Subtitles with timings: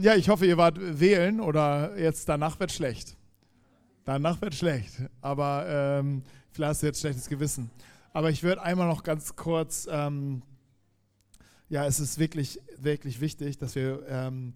[0.00, 3.16] Ja, ich hoffe, ihr wart wählen oder jetzt danach wird schlecht.
[4.04, 7.70] Danach wird schlecht, aber ähm, vielleicht hast du jetzt schlechtes Gewissen.
[8.12, 10.42] Aber ich würde einmal noch ganz kurz, ähm,
[11.68, 14.54] ja, es ist wirklich, wirklich wichtig, dass wir ähm,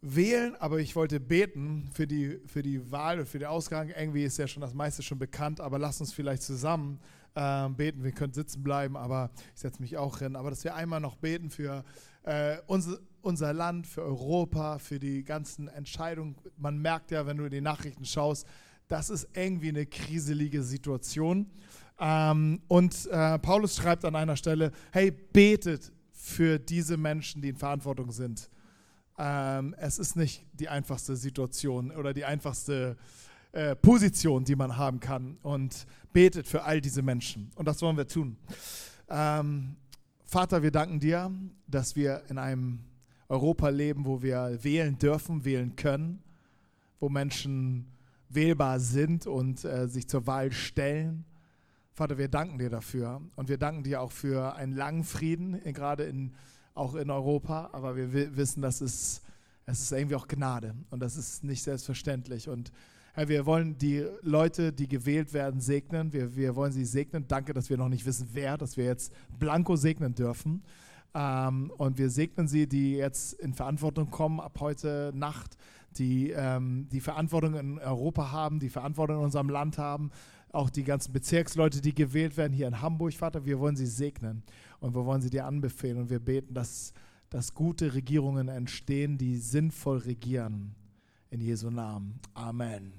[0.00, 3.90] wählen, aber ich wollte beten für die, für die Wahl und für den Ausgang.
[3.90, 7.00] Irgendwie ist ja schon das meiste schon bekannt, aber lass uns vielleicht zusammen
[7.36, 8.02] ähm, beten.
[8.02, 10.36] Wir können sitzen bleiben, aber ich setze mich auch hin.
[10.36, 11.84] Aber dass wir einmal noch beten für
[12.24, 16.36] äh, unser, unser Land, für Europa, für die ganzen Entscheidungen.
[16.56, 18.46] Man merkt ja, wenn du in die Nachrichten schaust,
[18.88, 21.46] das ist irgendwie eine kriselige Situation.
[21.98, 27.56] Ähm, und äh, Paulus schreibt an einer Stelle, hey, betet für diese Menschen, die in
[27.56, 28.50] Verantwortung sind.
[29.16, 32.96] Ähm, es ist nicht die einfachste Situation oder die einfachste
[33.52, 35.36] äh, Position, die man haben kann.
[35.42, 37.50] Und betet für all diese Menschen.
[37.54, 38.36] Und das wollen wir tun.
[39.08, 39.76] Ähm,
[40.24, 41.30] Vater, wir danken dir,
[41.66, 42.80] dass wir in einem
[43.30, 46.20] Europa leben, wo wir wählen dürfen, wählen können,
[46.98, 47.86] wo Menschen
[48.28, 51.24] wählbar sind und äh, sich zur Wahl stellen.
[51.92, 56.04] Vater, wir danken dir dafür und wir danken dir auch für einen langen Frieden, gerade
[56.04, 56.32] in,
[56.74, 59.22] auch in Europa, aber wir wissen, dass es,
[59.64, 62.72] es ist irgendwie auch Gnade und das ist nicht selbstverständlich und
[63.12, 66.12] Herr, wir wollen die Leute, die gewählt werden, segnen.
[66.12, 67.26] Wir, wir wollen sie segnen.
[67.26, 70.62] Danke, dass wir noch nicht wissen, wer, dass wir jetzt blanko segnen dürfen.
[71.14, 75.56] Ähm, und wir segnen sie, die jetzt in Verantwortung kommen ab heute Nacht,
[75.96, 80.10] die ähm, die Verantwortung in Europa haben, die Verantwortung in unserem Land haben,
[80.52, 83.44] auch die ganzen Bezirksleute, die gewählt werden hier in Hamburg, Vater.
[83.44, 84.42] Wir wollen sie segnen
[84.80, 86.92] und wir wollen sie dir anbefehlen und wir beten, dass,
[87.28, 90.74] dass gute Regierungen entstehen, die sinnvoll regieren.
[91.32, 92.18] In Jesu Namen.
[92.34, 92.92] Amen.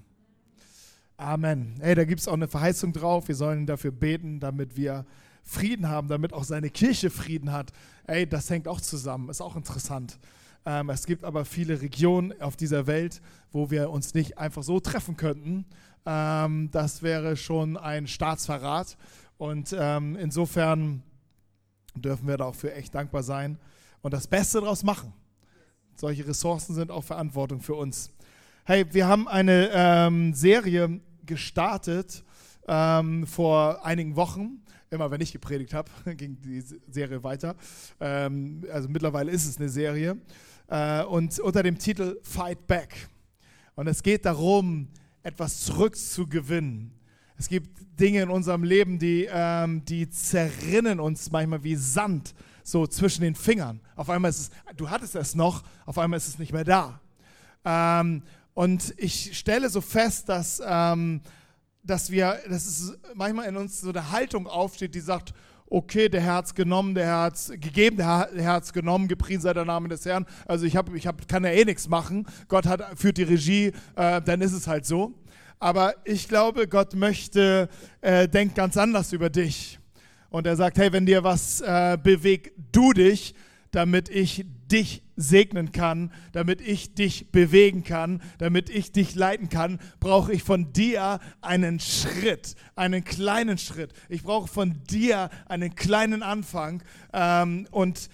[1.17, 1.75] Amen.
[1.81, 3.27] Hey, da gibt es auch eine Verheißung drauf.
[3.27, 5.05] Wir sollen dafür beten, damit wir
[5.43, 7.71] Frieden haben, damit auch seine Kirche Frieden hat.
[8.07, 9.29] Ey, das hängt auch zusammen.
[9.29, 10.19] Ist auch interessant.
[10.65, 14.79] Ähm, es gibt aber viele Regionen auf dieser Welt, wo wir uns nicht einfach so
[14.79, 15.65] treffen könnten.
[16.05, 18.97] Ähm, das wäre schon ein Staatsverrat.
[19.37, 21.01] Und ähm, insofern
[21.95, 23.57] dürfen wir da auch für echt dankbar sein
[24.01, 25.13] und das Beste daraus machen.
[25.95, 28.11] Solche Ressourcen sind auch Verantwortung für uns.
[28.65, 32.23] Hey, wir haben eine ähm, Serie gestartet
[32.67, 34.61] ähm, vor einigen Wochen.
[34.93, 37.55] Immer wenn ich gepredigt habe, ging die Serie weiter.
[38.01, 40.17] Ähm, also mittlerweile ist es eine Serie.
[40.67, 43.07] Äh, und unter dem Titel Fight Back.
[43.75, 44.89] Und es geht darum,
[45.23, 46.91] etwas zurückzugewinnen.
[47.37, 47.69] Es gibt
[48.01, 53.35] Dinge in unserem Leben, die, ähm, die zerrinnen uns manchmal wie Sand so zwischen den
[53.35, 53.79] Fingern.
[53.95, 56.99] Auf einmal ist es, du hattest es noch, auf einmal ist es nicht mehr da.
[57.63, 58.23] Ähm,
[58.53, 61.21] und ich stelle so fest, dass, ähm,
[61.83, 65.33] dass wir, dass es manchmal in uns so eine Haltung aufsteht, die sagt,
[65.71, 70.05] okay, der hat's genommen, der hat's gegeben, der hat's genommen, gepriesen sei der Name des
[70.05, 70.25] Herrn.
[70.45, 72.27] Also ich, hab, ich hab, kann ja eh nichts machen.
[72.49, 75.13] Gott hat, führt die Regie, äh, dann ist es halt so.
[75.59, 77.69] Aber ich glaube, Gott möchte,
[78.01, 79.79] äh, denkt ganz anders über dich.
[80.29, 83.33] Und er sagt, hey, wenn dir was äh, bewegt, du dich,
[83.71, 89.79] damit ich dich segnen kann, damit ich dich bewegen kann, damit ich dich leiten kann,
[89.99, 93.93] brauche ich von dir einen Schritt, einen kleinen Schritt.
[94.09, 96.83] Ich brauche von dir einen kleinen Anfang.
[97.13, 98.09] Ähm, und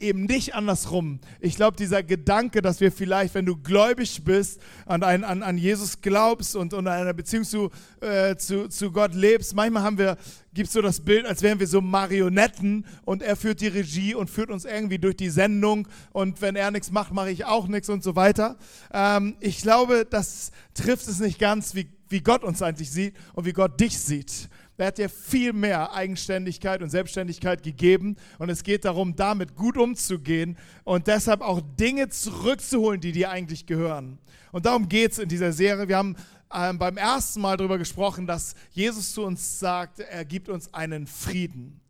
[0.00, 1.20] eben nicht andersrum.
[1.40, 5.58] Ich glaube, dieser Gedanke, dass wir vielleicht, wenn du gläubig bist, an, ein, an, an
[5.58, 7.70] Jesus glaubst und, und in einer Beziehung zu,
[8.00, 10.16] äh, zu, zu Gott lebst, manchmal haben wir,
[10.54, 14.14] gibt es so das Bild, als wären wir so Marionetten und er führt die Regie
[14.14, 17.66] und führt uns irgendwie durch die Sendung und wenn er nichts macht, mache ich auch
[17.66, 18.56] nichts und so weiter.
[18.92, 23.46] Ähm, ich glaube, das trifft es nicht ganz, wie, wie Gott uns eigentlich sieht und
[23.46, 24.48] wie Gott dich sieht.
[24.78, 29.76] Er hat dir viel mehr Eigenständigkeit und Selbstständigkeit gegeben und es geht darum, damit gut
[29.76, 34.18] umzugehen und deshalb auch Dinge zurückzuholen, die dir eigentlich gehören.
[34.52, 35.88] Und darum geht es in dieser Serie.
[35.88, 36.14] Wir haben
[36.54, 41.08] ähm, beim ersten Mal darüber gesprochen, dass Jesus zu uns sagt, er gibt uns einen
[41.08, 41.80] Frieden.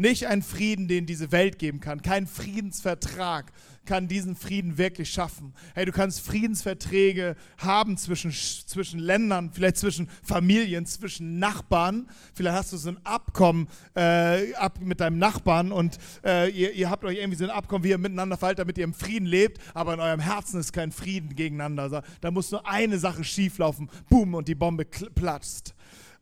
[0.00, 3.52] Nicht einen Frieden, den diese Welt geben kann, kein Friedensvertrag,
[3.84, 5.52] kann diesen Frieden wirklich schaffen.
[5.74, 12.08] Hey, du kannst Friedensverträge haben zwischen, zwischen Ländern, vielleicht zwischen Familien, zwischen Nachbarn.
[12.32, 16.88] Vielleicht hast du so ein Abkommen äh, ab mit deinem Nachbarn und äh, ihr, ihr
[16.88, 19.58] habt euch irgendwie so ein Abkommen, wie ihr miteinander verhaltet, damit ihr im Frieden lebt,
[19.74, 22.02] aber in eurem Herzen ist kein Frieden gegeneinander.
[22.22, 25.74] Da muss nur eine Sache schieflaufen, boom, und die Bombe platzt.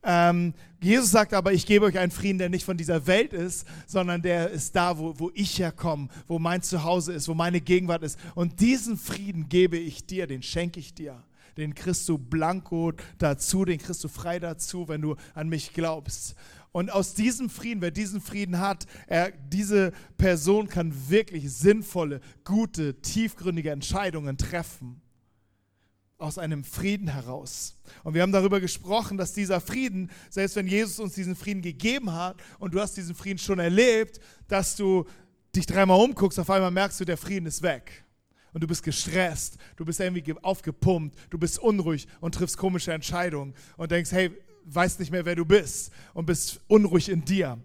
[0.03, 3.67] Ähm, Jesus sagt aber, ich gebe euch einen Frieden, der nicht von dieser Welt ist,
[3.87, 8.03] sondern der ist da, wo, wo ich herkomme, wo mein Zuhause ist, wo meine Gegenwart
[8.05, 8.19] ist.
[8.35, 11.23] Und diesen Frieden gebe ich dir, den schenke ich dir.
[11.57, 16.37] Den kriegst du blanko dazu, den kriegst du frei dazu, wenn du an mich glaubst.
[16.71, 23.01] Und aus diesem Frieden, wer diesen Frieden hat, er, diese Person kann wirklich sinnvolle, gute,
[23.01, 25.01] tiefgründige Entscheidungen treffen.
[26.19, 27.77] Aus einem Frieden heraus.
[28.03, 32.13] Und wir haben darüber gesprochen, dass dieser Frieden, selbst wenn Jesus uns diesen Frieden gegeben
[32.13, 34.19] hat und du hast diesen Frieden schon erlebt,
[34.49, 35.07] dass du
[35.55, 38.05] dich dreimal umguckst, auf einmal merkst du, der Frieden ist weg.
[38.53, 43.55] Und du bist gestresst, du bist irgendwie aufgepumpt, du bist unruhig und triffst komische Entscheidungen
[43.77, 44.33] und denkst, hey,
[44.65, 47.59] weißt nicht mehr, wer du bist und bist unruhig in dir.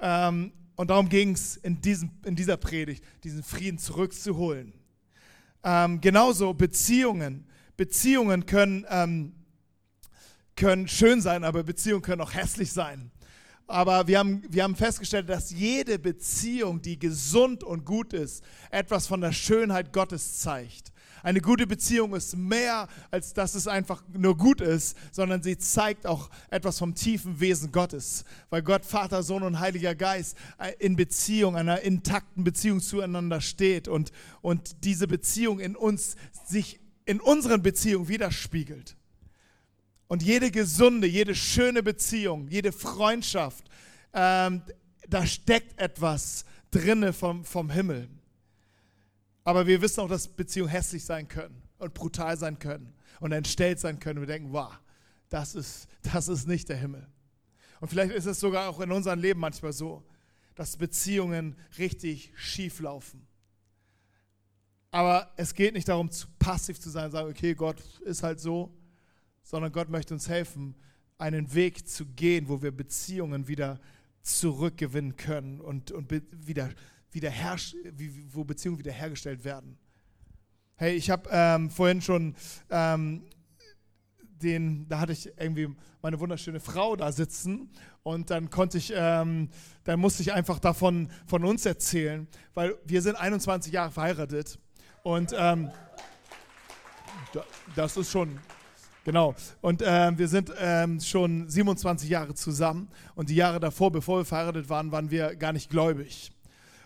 [0.00, 1.78] Ähm, und darum ging es in,
[2.24, 4.72] in dieser Predigt, diesen Frieden zurückzuholen.
[5.62, 7.46] Ähm, genauso Beziehungen.
[7.80, 9.32] Beziehungen können, ähm,
[10.54, 13.10] können schön sein, aber Beziehungen können auch hässlich sein.
[13.66, 19.06] Aber wir haben, wir haben festgestellt, dass jede Beziehung, die gesund und gut ist, etwas
[19.06, 20.92] von der Schönheit Gottes zeigt.
[21.22, 26.06] Eine gute Beziehung ist mehr, als dass es einfach nur gut ist, sondern sie zeigt
[26.06, 28.26] auch etwas vom tiefen Wesen Gottes.
[28.50, 33.88] Weil Gott, Vater, Sohn und Heiliger Geist äh, in Beziehung, einer intakten Beziehung zueinander steht
[33.88, 34.12] und,
[34.42, 38.96] und diese Beziehung in uns sich in unseren Beziehungen widerspiegelt.
[40.08, 43.64] Und jede gesunde, jede schöne Beziehung, jede Freundschaft,
[44.12, 44.62] ähm,
[45.08, 48.08] da steckt etwas drinne vom, vom Himmel.
[49.44, 53.80] Aber wir wissen auch, dass Beziehungen hässlich sein können und brutal sein können und entstellt
[53.80, 54.20] sein können.
[54.20, 54.72] Wir denken, wow,
[55.28, 57.06] das ist, das ist nicht der Himmel.
[57.80, 60.04] Und vielleicht ist es sogar auch in unserem Leben manchmal so,
[60.54, 63.26] dass Beziehungen richtig schief laufen.
[64.90, 68.40] Aber es geht nicht darum, zu passiv zu sein und sagen, okay, Gott ist halt
[68.40, 68.74] so,
[69.42, 70.74] sondern Gott möchte uns helfen,
[71.18, 73.78] einen Weg zu gehen, wo wir Beziehungen wieder
[74.22, 76.10] zurückgewinnen können und, und
[76.46, 76.70] wieder
[77.12, 77.32] wieder
[78.32, 79.78] wo Beziehungen wiederhergestellt werden.
[80.76, 82.34] Hey, ich habe ähm, vorhin schon
[82.70, 83.24] ähm,
[84.22, 85.68] den, da hatte ich irgendwie
[86.00, 87.70] meine wunderschöne Frau da sitzen
[88.02, 89.50] und dann konnte ich, ähm,
[89.84, 94.58] dann musste ich einfach davon von uns erzählen, weil wir sind 21 Jahre verheiratet
[95.02, 95.70] und ähm,
[97.74, 98.38] das ist schon
[99.02, 99.34] Genau.
[99.62, 102.88] Und äh, wir sind ähm, schon 27 Jahre zusammen.
[103.14, 106.30] Und die Jahre davor, bevor wir verheiratet waren, waren wir gar nicht gläubig.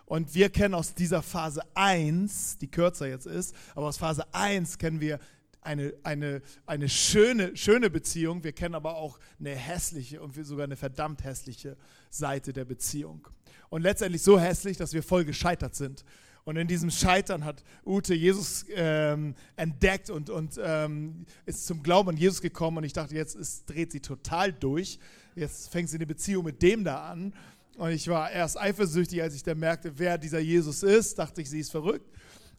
[0.07, 4.79] Und wir kennen aus dieser Phase 1, die kürzer jetzt ist, aber aus Phase 1
[4.79, 5.19] kennen wir
[5.63, 8.45] eine, eine, eine schöne, schöne Beziehung.
[8.45, 11.77] Wir kennen aber auch eine hässliche und sogar eine verdammt hässliche
[12.11, 13.27] Seite der Beziehung.
[13.71, 16.05] Und letztendlich so hässlich, dass wir voll gescheitert sind.
[16.45, 22.11] Und in diesem Scheitern hat Ute Jesus ähm, entdeckt und, und ähm, ist zum Glauben
[22.11, 22.79] an Jesus gekommen.
[22.79, 24.99] Und ich dachte, jetzt ist, dreht sie total durch.
[25.35, 27.33] Jetzt fängt sie eine Beziehung mit dem da an.
[27.79, 31.19] Und ich war erst eifersüchtig, als ich dann merkte, wer dieser Jesus ist.
[31.19, 32.07] Dachte ich, sie ist verrückt.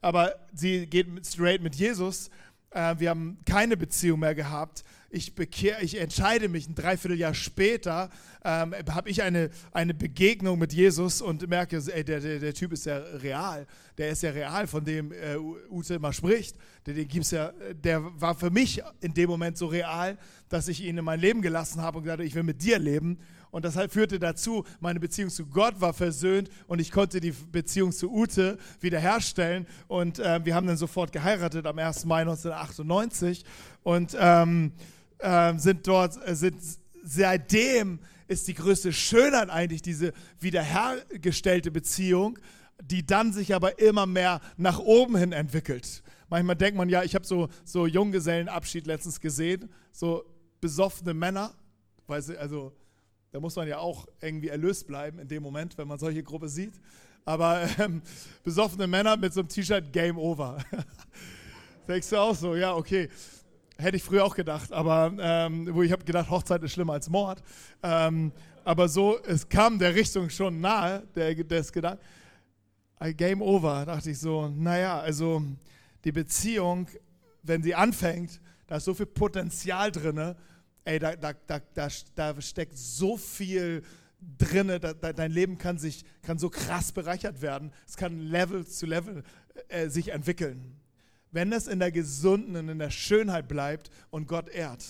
[0.01, 2.31] Aber sie geht straight mit Jesus.
[2.75, 4.83] Äh, wir haben keine Beziehung mehr gehabt.
[5.09, 8.09] Ich, bekehr, ich entscheide mich, ein Dreivierteljahr später
[8.43, 12.73] ähm, habe ich eine, eine Begegnung mit Jesus und merke, ey, der, der, der Typ
[12.73, 13.65] ist ja real.
[13.97, 15.37] Der ist ja real, von dem äh,
[15.69, 16.57] Ute immer spricht.
[16.85, 20.17] Den, den gibt's ja, der war für mich in dem Moment so real,
[20.49, 22.77] dass ich ihn in mein Leben gelassen habe und gesagt habe, ich will mit dir
[22.77, 23.19] leben.
[23.55, 27.93] Und das führte dazu, meine Beziehung zu Gott war versöhnt und ich konnte die Beziehung
[27.93, 29.65] zu Ute wiederherstellen.
[29.87, 32.03] Und äh, wir haben dann sofort geheiratet am 1.
[32.03, 33.45] Mai 1998
[33.81, 34.73] und ähm,
[35.19, 36.57] äh, sind dort, sind
[37.01, 40.11] seitdem ist die größte Schönheit eigentlich diese
[40.41, 42.37] wiederhergestellte Beziehung,
[42.83, 46.03] die dann sich aber immer mehr nach oben hin entwickelt.
[46.27, 50.25] Manchmal denkt man ja, ich habe so, so Junggesellenabschied letztens gesehen, so
[50.59, 51.53] besoffene Männer,
[52.05, 52.73] weil sie, also
[53.35, 56.47] da muss man ja auch irgendwie erlöst bleiben in dem Moment, wenn man solche Gruppe
[56.47, 56.71] sieht.
[57.25, 58.01] Aber ähm,
[58.45, 60.63] besoffene Männer mit so einem T-Shirt Game Over.
[61.89, 63.09] Denkst du auch so, ja, okay.
[63.77, 67.09] Hätte ich früher auch gedacht, aber ähm, wo ich habe gedacht, Hochzeit ist schlimmer als
[67.09, 67.43] Mord.
[67.83, 68.31] Ähm,
[68.63, 72.01] aber so, es kam der Richtung schon nahe, der, des Gedanken.
[73.17, 75.43] Game over, dachte ich so, naja, also
[76.05, 76.87] die Beziehung,
[77.43, 80.35] wenn sie anfängt, da ist so viel Potenzial drin,
[80.85, 83.83] ey, da, da, da, da, da steckt so viel
[84.37, 87.71] drin, da, dein Leben kann sich kann so krass bereichert werden.
[87.87, 89.23] Es kann Level zu Level
[89.67, 90.77] äh, sich entwickeln.
[91.31, 94.85] Wenn es in der gesunden und in der Schönheit bleibt und Gott ehrt.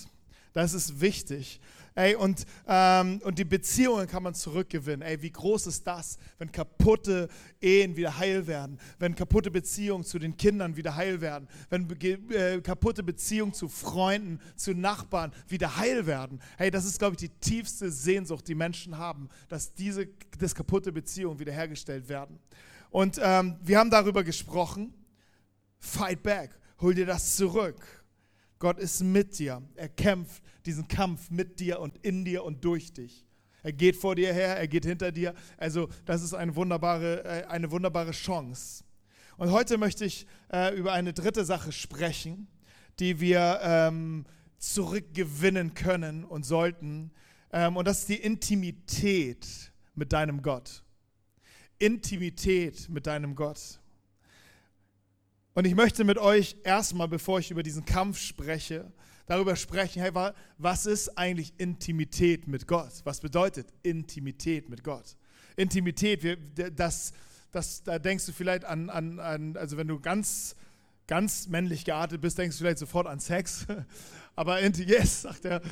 [0.52, 1.60] Das ist wichtig.
[1.96, 5.00] Ey, und, ähm, und die Beziehungen kann man zurückgewinnen.
[5.00, 7.26] Ey, wie groß ist das, wenn kaputte
[7.58, 12.60] Ehen wieder heil werden, wenn kaputte Beziehungen zu den Kindern wieder heil werden, wenn äh,
[12.60, 16.42] kaputte Beziehungen zu Freunden, zu Nachbarn wieder heil werden.
[16.58, 20.06] Hey, das ist, glaube ich, die tiefste Sehnsucht, die Menschen haben, dass diese
[20.38, 22.38] dass kaputte Beziehungen wiederhergestellt werden.
[22.90, 24.92] Und ähm, wir haben darüber gesprochen.
[25.78, 27.80] Fight back, hol dir das zurück.
[28.58, 29.62] Gott ist mit dir.
[29.74, 33.24] Er kämpft diesen Kampf mit dir und in dir und durch dich.
[33.62, 35.34] Er geht vor dir her, er geht hinter dir.
[35.56, 38.84] Also das ist eine wunderbare, äh, eine wunderbare Chance.
[39.36, 42.48] Und heute möchte ich äh, über eine dritte Sache sprechen,
[42.98, 44.24] die wir ähm,
[44.58, 47.10] zurückgewinnen können und sollten.
[47.52, 50.82] Ähm, und das ist die Intimität mit deinem Gott.
[51.78, 53.80] Intimität mit deinem Gott.
[55.54, 58.92] Und ich möchte mit euch erstmal, bevor ich über diesen Kampf spreche,
[59.26, 60.12] darüber sprechen, hey,
[60.58, 62.92] was ist eigentlich Intimität mit Gott?
[63.04, 65.16] Was bedeutet Intimität mit Gott?
[65.56, 66.38] Intimität,
[66.76, 67.12] das,
[67.52, 70.54] das, da denkst du vielleicht an, an, an, also wenn du ganz,
[71.06, 73.66] ganz männlich geartet bist, denkst du vielleicht sofort an Sex.
[74.36, 75.62] Aber yes, sagt er.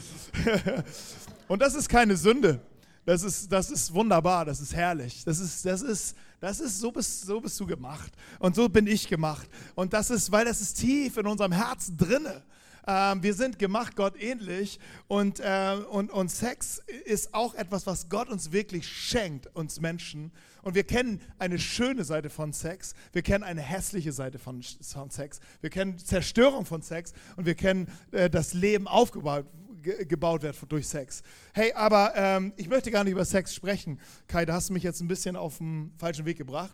[1.49, 2.61] Und das ist keine Sünde.
[3.04, 5.25] Das ist, das ist wunderbar, das ist herrlich.
[5.25, 8.11] Das ist, das ist, das ist, so bist, so bist du gemacht.
[8.38, 9.46] Und so bin ich gemacht.
[9.75, 12.42] Und das ist, weil das ist tief in unserem Herzen drinne.
[12.87, 18.09] Ähm, wir sind gemacht Gott ähnlich und, äh, und, und Sex ist auch etwas, was
[18.09, 20.33] Gott uns wirklich schenkt, uns Menschen.
[20.62, 25.11] Und wir kennen eine schöne Seite von Sex, wir kennen eine hässliche Seite von, von
[25.11, 29.47] Sex, wir kennen Zerstörung von Sex und wir kennen äh, das Leben aufgebaut
[29.83, 31.23] gebaut wird durch Sex.
[31.53, 34.00] Hey, aber ähm, ich möchte gar nicht über Sex sprechen.
[34.29, 36.73] Kai, da hast du mich jetzt ein bisschen auf den falschen Weg gebracht.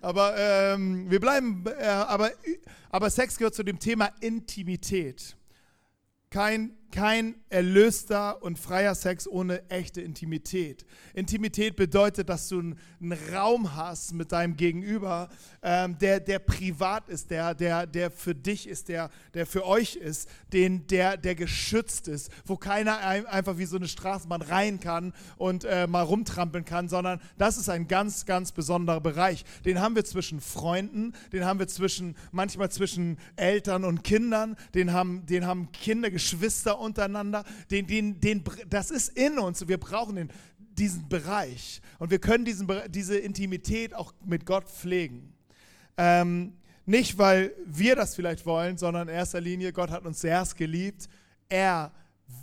[0.00, 2.32] Aber ähm, wir bleiben, äh, aber,
[2.90, 5.36] aber Sex gehört zu dem Thema Intimität
[6.30, 10.86] kein, kein erlöster und freier Sex ohne echte Intimität.
[11.14, 12.78] Intimität bedeutet, dass du einen,
[13.32, 15.28] Raum hast mit deinem Gegenüber,
[15.62, 19.96] ähm, der, der privat ist, der, der, der für dich ist, der, der für euch
[19.96, 24.80] ist, den, der, der geschützt ist, wo keiner ein, einfach wie so eine Straßenbahn rein
[24.80, 29.44] kann und äh, mal rumtrampeln kann, sondern das ist ein ganz, ganz besonderer Bereich.
[29.64, 34.92] Den haben wir zwischen Freunden, den haben wir zwischen, manchmal zwischen Eltern und Kindern, den
[34.92, 39.66] haben, den haben Kinder, Geschwister untereinander, den, den, den, das ist in uns.
[39.66, 41.80] Wir brauchen den, diesen Bereich.
[41.98, 45.32] Und wir können diesen, diese Intimität auch mit Gott pflegen.
[45.96, 46.54] Ähm,
[46.86, 51.08] nicht, weil wir das vielleicht wollen, sondern in erster Linie, Gott hat uns sehr geliebt.
[51.48, 51.92] Er,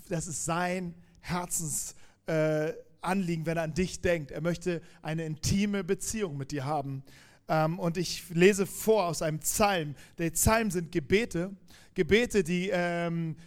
[0.09, 4.31] das ist sein Herzensanliegen, äh, wenn er an dich denkt.
[4.31, 7.03] Er möchte eine intime Beziehung mit dir haben.
[7.47, 9.95] Ähm, und ich lese vor aus einem Psalm.
[10.17, 11.51] Der Psalm sind Gebete,
[11.95, 13.37] Gebete, die ähm,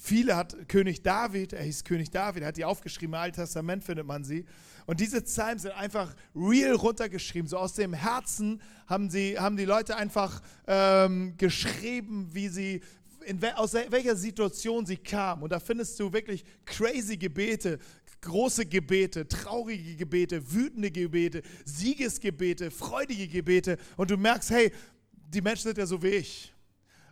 [0.00, 3.84] viele hat König David, er hieß König David, er hat die aufgeschrieben, im Alten Testament
[3.84, 4.46] findet man sie.
[4.86, 7.46] Und diese Psalmen sind einfach real runtergeschrieben.
[7.46, 12.80] So aus dem Herzen haben, sie, haben die Leute einfach ähm, geschrieben, wie sie,
[13.26, 15.42] in, aus welcher Situation sie kamen.
[15.42, 17.78] Und da findest du wirklich crazy Gebete,
[18.22, 23.76] große Gebete, traurige Gebete, wütende Gebete, Siegesgebete, freudige Gebete.
[23.98, 24.72] Und du merkst, hey,
[25.12, 26.54] die Menschen sind ja so wie ich.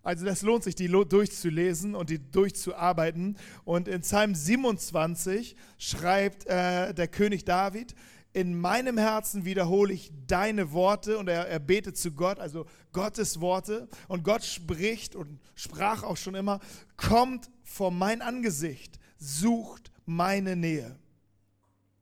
[0.06, 3.36] Also das lohnt sich, die durchzulesen und die durchzuarbeiten.
[3.64, 7.96] Und in Psalm 27 schreibt äh, der König David,
[8.32, 13.40] in meinem Herzen wiederhole ich deine Worte und er, er betet zu Gott, also Gottes
[13.40, 13.88] Worte.
[14.06, 16.60] Und Gott spricht und sprach auch schon immer,
[16.96, 20.96] kommt vor mein Angesicht, sucht meine Nähe.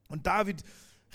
[0.09, 0.63] Und David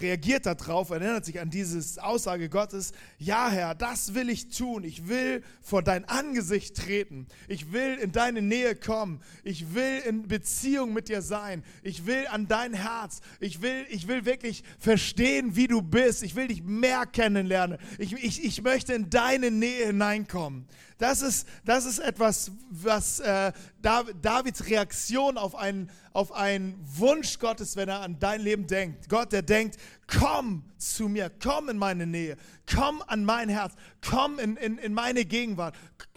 [0.02, 5.08] reagiert darauf, erinnert sich an diese Aussage Gottes, ja Herr, das will ich tun, ich
[5.08, 10.94] will vor dein Angesicht treten, ich will in deine Nähe kommen, ich will in Beziehung
[10.94, 15.68] mit dir sein, ich will an dein Herz, ich will, ich will wirklich verstehen, wie
[15.68, 20.68] du bist, ich will dich mehr kennenlernen, ich, ich, ich möchte in deine Nähe hineinkommen.
[21.00, 27.78] Das ist, das ist etwas, was äh, Davids Reaktion auf einen, auf einen Wunsch Gottes,
[27.78, 29.08] wenn er an dein Leben denkt.
[29.08, 29.78] Gott, der denkt,
[30.08, 32.36] komm zu mir, komm in meine Nähe,
[32.70, 33.76] komm an mein Herz,
[34.06, 35.74] komm in, in, in meine Gegenwart.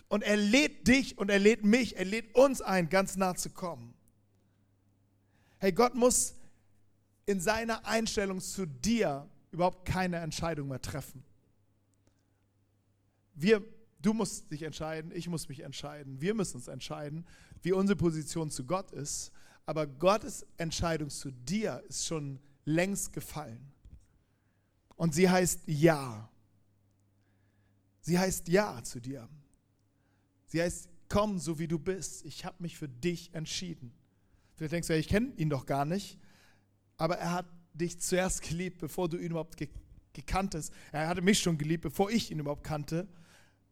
[0.08, 3.50] Und er lädt dich und er lädt mich, er lädt uns ein, ganz nah zu
[3.50, 3.94] kommen.
[5.58, 6.34] Hey, Gott muss
[7.24, 11.22] in seiner Einstellung zu dir überhaupt keine Entscheidung mehr treffen.
[13.34, 13.62] Wir
[14.02, 17.24] Du musst dich entscheiden, ich muss mich entscheiden, wir müssen uns entscheiden,
[17.62, 19.32] wie unsere Position zu Gott ist.
[19.64, 23.72] Aber Gottes Entscheidung zu dir ist schon längst gefallen.
[24.96, 26.28] Und sie heißt Ja.
[28.00, 29.28] Sie heißt Ja zu dir.
[30.46, 32.24] Sie heißt, komm so wie du bist.
[32.24, 33.92] Ich habe mich für dich entschieden.
[34.56, 36.18] Vielleicht denkst du, ja, ich kenne ihn doch gar nicht.
[36.96, 39.56] Aber er hat dich zuerst geliebt, bevor du ihn überhaupt
[40.12, 40.72] gekannt hast.
[40.90, 43.08] Er hatte mich schon geliebt, bevor ich ihn überhaupt kannte.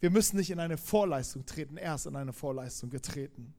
[0.01, 3.55] Wir müssen nicht in eine Vorleistung treten, er ist in eine Vorleistung getreten.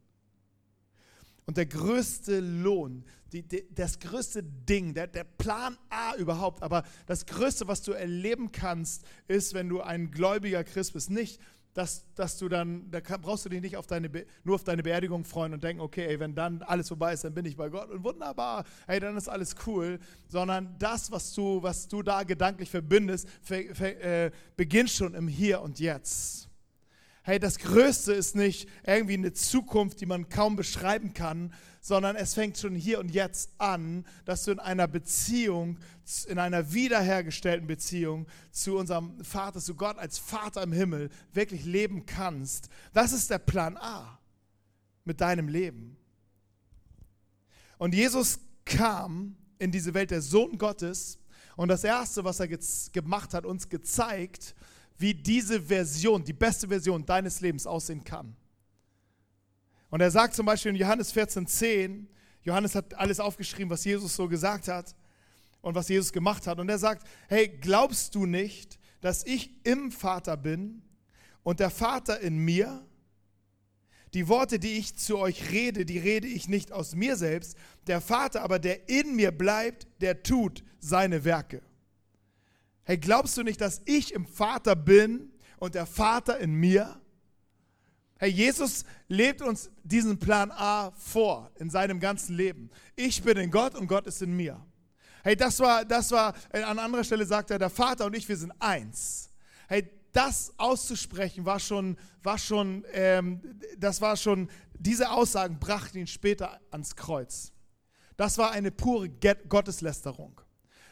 [1.46, 6.84] Und der größte Lohn, die, die, das größte Ding, der, der Plan A überhaupt, aber
[7.08, 11.40] das Größte, was du erleben kannst, ist, wenn du ein gläubiger Christ bist, nicht
[11.74, 14.10] dass, dass du dann, da brauchst du dich nicht auf deine,
[14.44, 17.34] nur auf deine Beerdigung freuen und denken, okay, ey, wenn dann alles vorbei ist, dann
[17.34, 21.64] bin ich bei Gott und wunderbar, hey, dann ist alles cool, sondern das, was du,
[21.64, 26.51] was du da gedanklich verbindest, ver, ver, äh, beginnt schon im Hier und Jetzt.
[27.32, 32.34] Hey, das Größte ist nicht irgendwie eine Zukunft, die man kaum beschreiben kann, sondern es
[32.34, 35.80] fängt schon hier und jetzt an, dass du in einer Beziehung,
[36.28, 42.06] in einer wiederhergestellten Beziehung zu unserem Vater, zu Gott als Vater im Himmel wirklich leben
[42.06, 42.68] kannst.
[42.92, 44.20] Das ist der Plan A
[45.06, 45.96] mit deinem Leben.
[47.78, 51.18] Und Jesus kam in diese Welt der Sohn Gottes
[51.56, 52.50] und das Erste, was er
[52.92, 54.54] gemacht hat, uns gezeigt,
[55.02, 58.36] wie diese Version, die beste Version deines Lebens aussehen kann.
[59.90, 62.06] Und er sagt zum Beispiel in Johannes 14,10,
[62.44, 64.96] Johannes hat alles aufgeschrieben, was Jesus so gesagt hat
[65.62, 66.60] und was Jesus gemacht hat.
[66.60, 70.82] Und er sagt, hey, glaubst du nicht, dass ich im Vater bin
[71.44, 72.86] und der Vater in mir?
[74.14, 77.58] Die Worte, die ich zu euch rede, die rede ich nicht aus mir selbst.
[77.88, 81.62] Der Vater aber, der in mir bleibt, der tut seine Werke.
[82.84, 87.00] Hey, glaubst du nicht, dass ich im Vater bin und der Vater in mir?
[88.18, 92.70] Herr Jesus lebt uns diesen Plan A vor in seinem ganzen Leben.
[92.96, 94.64] Ich bin in Gott und Gott ist in mir.
[95.24, 98.38] Hey, das war, das war, an anderer Stelle sagt er, der Vater und ich, wir
[98.38, 99.30] sind eins.
[99.68, 103.42] Hey, das auszusprechen war schon, war schon, ähm,
[103.78, 107.52] das war schon, diese Aussagen brachten ihn später ans Kreuz.
[108.18, 110.41] Das war eine pure Gotteslästerung.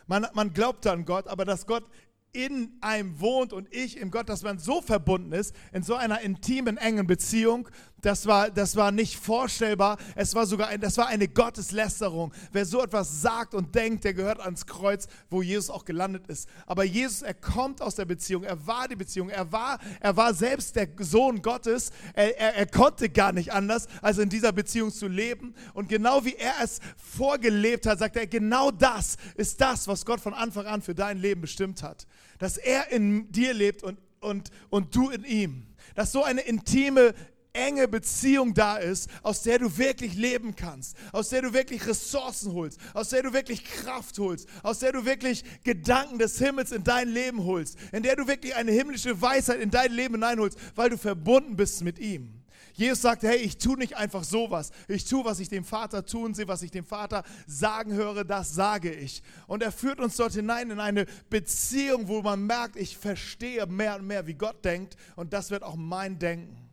[0.10, 1.84] Man, man glaubte an Gott, aber dass Gott
[2.32, 6.22] in einem wohnt und ich im Gott, dass man so verbunden ist, in so einer
[6.22, 7.70] intimen, engen Beziehung,
[8.02, 9.98] das war, das war nicht vorstellbar.
[10.16, 12.34] Es war sogar ein, das war eine Gotteslästerung.
[12.52, 16.48] Wer so etwas sagt und denkt, der gehört ans Kreuz, wo Jesus auch gelandet ist.
[16.66, 18.44] Aber Jesus, er kommt aus der Beziehung.
[18.44, 19.30] Er war die Beziehung.
[19.30, 21.92] Er war, er war selbst der Sohn Gottes.
[22.14, 25.54] Er, er, er konnte gar nicht anders, als in dieser Beziehung zu leben.
[25.74, 30.22] Und genau wie er es vorgelebt hat, sagt er, genau das ist das, was Gott
[30.22, 32.08] von Anfang an für dein Leben bestimmt hat.
[32.38, 35.66] Dass er in dir lebt und, und, und du in ihm.
[35.96, 37.14] Dass so eine intime
[37.54, 42.54] enge Beziehung da ist, aus der du wirklich leben kannst, aus der du wirklich Ressourcen
[42.54, 46.84] holst, aus der du wirklich Kraft holst, aus der du wirklich Gedanken des Himmels in
[46.84, 50.90] dein Leben holst, in der du wirklich eine himmlische Weisheit in dein Leben hineinholst, weil
[50.90, 52.40] du verbunden bist mit ihm.
[52.74, 54.72] Jesus sagte, hey, ich tue nicht einfach sowas.
[54.88, 58.56] Ich tue, was ich dem Vater tun sehe, was ich dem Vater sagen höre, das
[58.56, 59.22] sage ich.
[59.48, 63.98] Und er führt uns dort hinein in eine Beziehung, wo man merkt, ich verstehe mehr
[63.98, 64.96] und mehr, wie Gott denkt.
[65.18, 66.69] Und das wird auch mein Denken.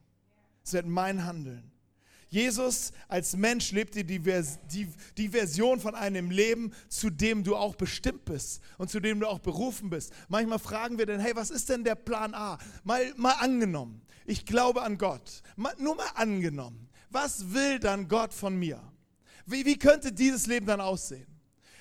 [0.66, 1.70] Es wird mein Handeln.
[2.28, 7.76] Jesus als Mensch lebte die, die, die, Version von einem Leben, zu dem du auch
[7.76, 10.12] bestimmt bist und zu dem du auch berufen bist.
[10.28, 12.58] Manchmal fragen wir dann, hey, was ist denn der Plan A?
[12.82, 15.42] Mal, mal angenommen, ich glaube an Gott.
[15.54, 16.88] Mal, nur mal angenommen.
[17.10, 18.82] Was will dann Gott von mir?
[19.46, 21.28] Wie, wie könnte dieses Leben dann aussehen?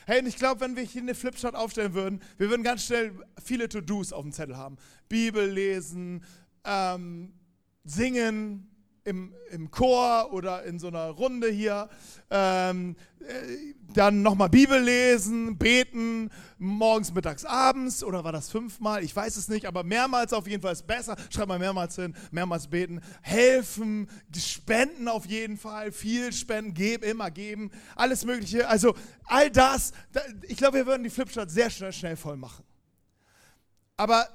[0.05, 3.13] Hey, und ich glaube, wenn wir hier eine Flipchart aufstellen würden, wir würden ganz schnell
[3.43, 4.77] viele To-Dos auf dem Zettel haben.
[5.09, 6.23] Bibel lesen,
[6.63, 7.33] ähm,
[7.83, 8.67] singen,
[9.05, 11.87] im, im Chor oder in so einer Runde hier,
[12.31, 19.03] ähm, äh, dann nochmal Bibel lesen, beten, morgens, mittags, abends oder war das fünfmal?
[19.03, 21.15] Ich weiß es nicht, aber mehrmals auf jeden Fall ist besser.
[21.29, 27.29] Schreib mal mehrmals hin, mehrmals beten, helfen, spenden auf jeden Fall, viel spenden, geben, immer
[27.29, 28.67] geben, alles Mögliche.
[28.67, 29.93] Also all das,
[30.47, 32.65] ich glaube, wir würden die Flipchart sehr schnell, schnell voll machen.
[33.97, 34.27] Aber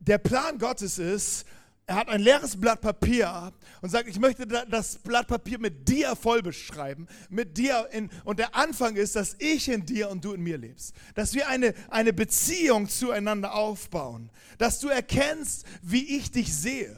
[0.00, 1.44] der Plan Gottes ist,
[1.86, 6.16] er hat ein leeres Blatt Papier und sagt, ich möchte das Blatt Papier mit dir
[6.16, 10.32] voll beschreiben, mit dir in, und der Anfang ist, dass ich in dir und du
[10.32, 16.30] in mir lebst, dass wir eine, eine Beziehung zueinander aufbauen, dass du erkennst, wie ich
[16.30, 16.96] dich sehe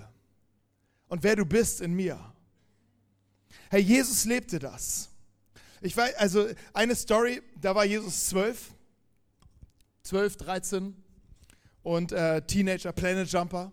[1.09, 2.21] und wer du bist in mir.
[3.71, 5.09] Herr Jesus lebte das.
[5.81, 8.71] Ich weiß, also eine Story, da war Jesus zwölf,
[10.05, 10.95] zwölf, dreizehn
[11.83, 13.73] und äh, Teenager, Planet Jumper.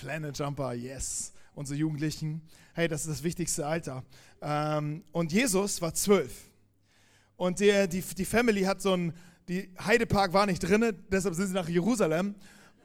[0.00, 1.32] Planet Jumper, yes.
[1.54, 2.40] Unsere Jugendlichen,
[2.72, 4.02] hey, das ist das wichtigste Alter.
[4.40, 6.48] Ähm, und Jesus war zwölf.
[7.36, 9.12] Und der, die, die Family hat so ein,
[9.46, 12.34] die Heidepark war nicht drin, deshalb sind sie nach Jerusalem.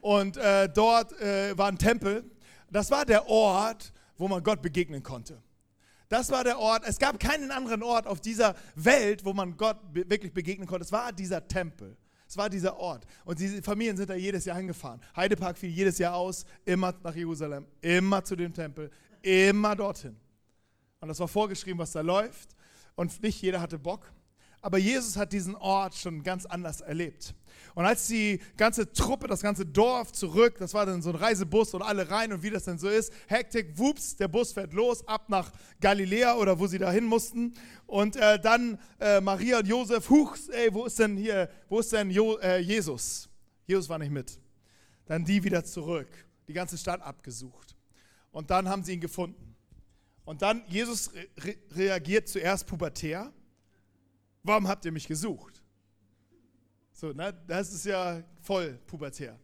[0.02, 2.22] Und äh, dort äh, war ein Tempel.
[2.70, 5.42] Das war der Ort, wo man Gott begegnen konnte.
[6.10, 6.82] Das war der Ort.
[6.86, 10.84] Es gab keinen anderen Ort auf dieser Welt, wo man Gott wirklich begegnen konnte.
[10.84, 11.96] Es war dieser Tempel.
[12.28, 13.06] Es war dieser Ort.
[13.24, 15.00] Und diese Familien sind da jedes Jahr hingefahren.
[15.14, 18.90] Heidepark fiel jedes Jahr aus, immer nach Jerusalem, immer zu dem Tempel,
[19.22, 20.16] immer dorthin.
[21.00, 22.56] Und das war vorgeschrieben, was da läuft.
[22.96, 24.10] Und nicht jeder hatte Bock.
[24.60, 27.34] Aber Jesus hat diesen Ort schon ganz anders erlebt.
[27.74, 31.74] Und als die ganze Truppe, das ganze Dorf zurück, das war dann so ein Reisebus
[31.74, 35.06] und alle rein und wie das denn so ist, Hektik, wups, der Bus fährt los,
[35.06, 37.54] ab nach Galiläa oder wo sie da hin mussten.
[37.86, 41.92] Und äh, dann äh, Maria und Josef, huch, ey, wo ist denn hier, wo ist
[41.92, 43.28] denn jo, äh, Jesus?
[43.66, 44.38] Jesus war nicht mit.
[45.04, 46.08] Dann die wieder zurück,
[46.48, 47.76] die ganze Stadt abgesucht.
[48.32, 49.54] Und dann haben sie ihn gefunden.
[50.24, 53.32] Und dann, Jesus re reagiert zuerst pubertär.
[54.46, 55.60] Warum habt ihr mich gesucht?
[56.92, 59.38] So, ne, das ist ja voll pubertär.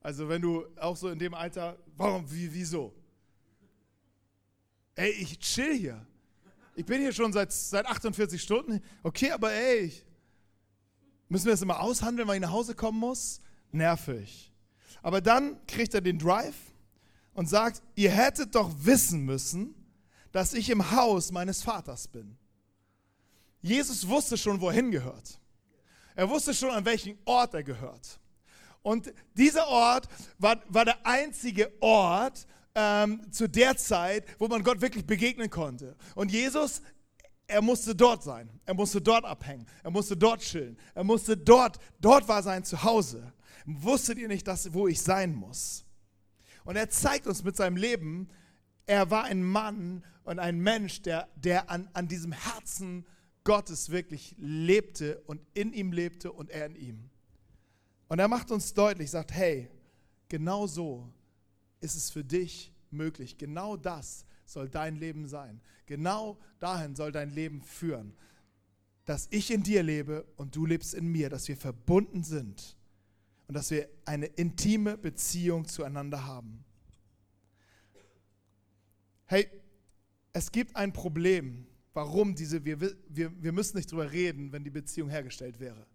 [0.00, 2.94] Also wenn du auch so in dem Alter, warum, wie, wieso?
[4.94, 6.06] Ey, ich chill hier.
[6.76, 8.80] Ich bin hier schon seit, seit 48 Stunden.
[9.02, 9.92] Okay, aber ey,
[11.28, 13.40] müssen wir das immer aushandeln, weil ich nach Hause kommen muss?
[13.72, 14.52] Nervig.
[15.02, 16.56] Aber dann kriegt er den Drive
[17.32, 19.74] und sagt, ihr hättet doch wissen müssen,
[20.30, 22.38] dass ich im Haus meines Vaters bin.
[23.64, 25.40] Jesus wusste schon, wo er hingehört.
[26.14, 28.20] Er wusste schon, an welchen Ort er gehört.
[28.82, 30.06] Und dieser Ort
[30.38, 35.96] war, war der einzige Ort ähm, zu der Zeit, wo man Gott wirklich begegnen konnte.
[36.14, 36.82] Und Jesus,
[37.46, 38.50] er musste dort sein.
[38.66, 39.66] Er musste dort abhängen.
[39.82, 40.76] Er musste dort chillen.
[40.94, 43.32] Er musste dort, dort war sein Zuhause.
[43.64, 45.86] Wusstet ihr nicht, dass, wo ich sein muss?
[46.64, 48.28] Und er zeigt uns mit seinem Leben,
[48.84, 53.06] er war ein Mann und ein Mensch, der, der an, an diesem Herzen
[53.44, 57.10] Gottes wirklich lebte und in ihm lebte und er in ihm.
[58.08, 59.68] Und er macht uns deutlich, sagt, hey,
[60.28, 61.12] genau so
[61.80, 63.36] ist es für dich möglich.
[63.38, 65.60] Genau das soll dein Leben sein.
[65.86, 68.14] Genau dahin soll dein Leben führen.
[69.04, 72.76] Dass ich in dir lebe und du lebst in mir, dass wir verbunden sind
[73.46, 76.64] und dass wir eine intime Beziehung zueinander haben.
[79.26, 79.48] Hey,
[80.32, 84.70] es gibt ein Problem, warum diese, wir, wir, wir müssen nicht drüber reden, wenn die
[84.70, 85.86] Beziehung hergestellt wäre.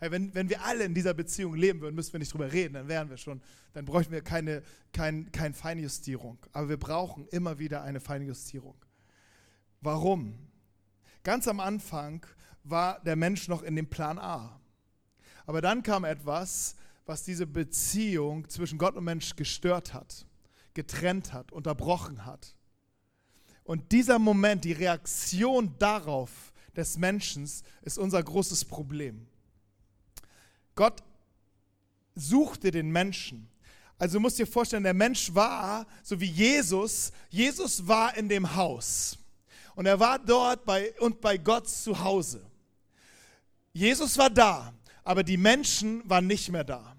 [0.00, 2.74] Hey, wenn, wenn wir alle in dieser Beziehung leben würden, müssten wir nicht drüber reden,
[2.74, 3.40] dann wären wir schon,
[3.72, 6.38] dann bräuchten wir keine, kein, keine Feinjustierung.
[6.52, 8.76] Aber wir brauchen immer wieder eine Feinjustierung.
[9.80, 10.38] Warum?
[11.24, 12.24] Ganz am Anfang
[12.62, 14.60] war der Mensch noch in dem Plan A.
[15.46, 20.26] Aber dann kam etwas, was diese Beziehung zwischen Gott und Mensch gestört hat,
[20.74, 22.54] getrennt hat, unterbrochen hat.
[23.68, 26.30] Und dieser Moment, die Reaktion darauf
[26.74, 27.46] des Menschen,
[27.82, 29.26] ist unser großes Problem.
[30.74, 31.02] Gott
[32.14, 33.46] suchte den Menschen.
[33.98, 39.18] Also musst dir vorstellen, der Mensch war, so wie Jesus, Jesus war in dem Haus.
[39.74, 42.40] Und er war dort bei, und bei Gott zu Hause.
[43.74, 44.72] Jesus war da,
[45.04, 46.96] aber die Menschen waren nicht mehr da.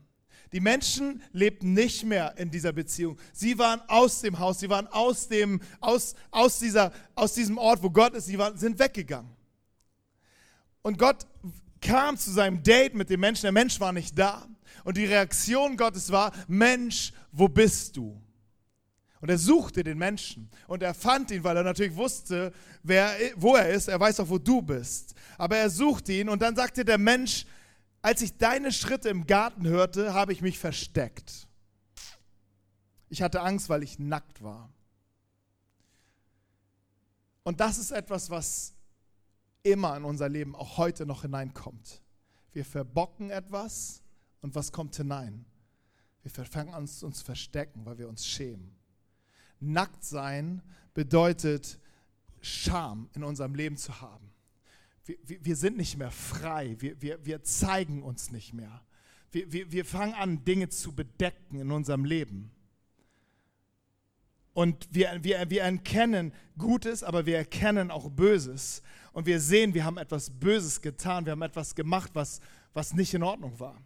[0.52, 3.20] Die Menschen lebten nicht mehr in dieser Beziehung.
[3.34, 7.84] Sie waren aus dem Haus, sie waren aus, dem, aus, aus, dieser, aus diesem Ort,
[7.84, 9.30] wo Gott ist, sie waren, sind weggegangen.
[10.82, 11.28] Und Gott
[11.82, 14.48] kam zu seinem Date mit dem Menschen, der Mensch war nicht da.
[14.84, 18.20] Und die Reaktion Gottes war, Mensch, wo bist du?
[19.22, 23.56] Und er suchte den Menschen und er fand ihn, weil er natürlich wusste, wer, wo
[23.56, 23.90] er ist.
[23.90, 25.14] Er weiß auch, wo du bist.
[25.38, 27.46] Aber er suchte ihn und dann sagte der Mensch,
[28.02, 31.48] als ich deine Schritte im Garten hörte, habe ich mich versteckt.
[33.10, 34.72] Ich hatte Angst, weil ich nackt war.
[37.44, 38.76] Und das ist etwas, was
[39.64, 42.02] immer in unser Leben auch heute noch hineinkommt.
[42.54, 44.02] Wir verbocken etwas
[44.42, 45.46] und was kommt hinein?
[46.22, 48.76] Wir fangen an uns zu verstecken, weil wir uns schämen.
[49.60, 50.62] Nackt sein
[50.94, 51.80] bedeutet
[52.42, 54.29] Scham in unserem Leben zu haben
[55.06, 58.82] wir, wir sind nicht mehr frei, wir, wir, wir zeigen uns nicht mehr.
[59.32, 62.52] Wir, wir, wir fangen an, Dinge zu bedecken in unserem Leben.
[64.54, 68.82] Und wir, wir, wir erkennen Gutes, aber wir erkennen auch Böses.
[69.14, 72.42] Und wir sehen, wir haben etwas Böses getan, wir haben etwas gemacht, was,
[72.74, 73.82] was nicht in Ordnung war.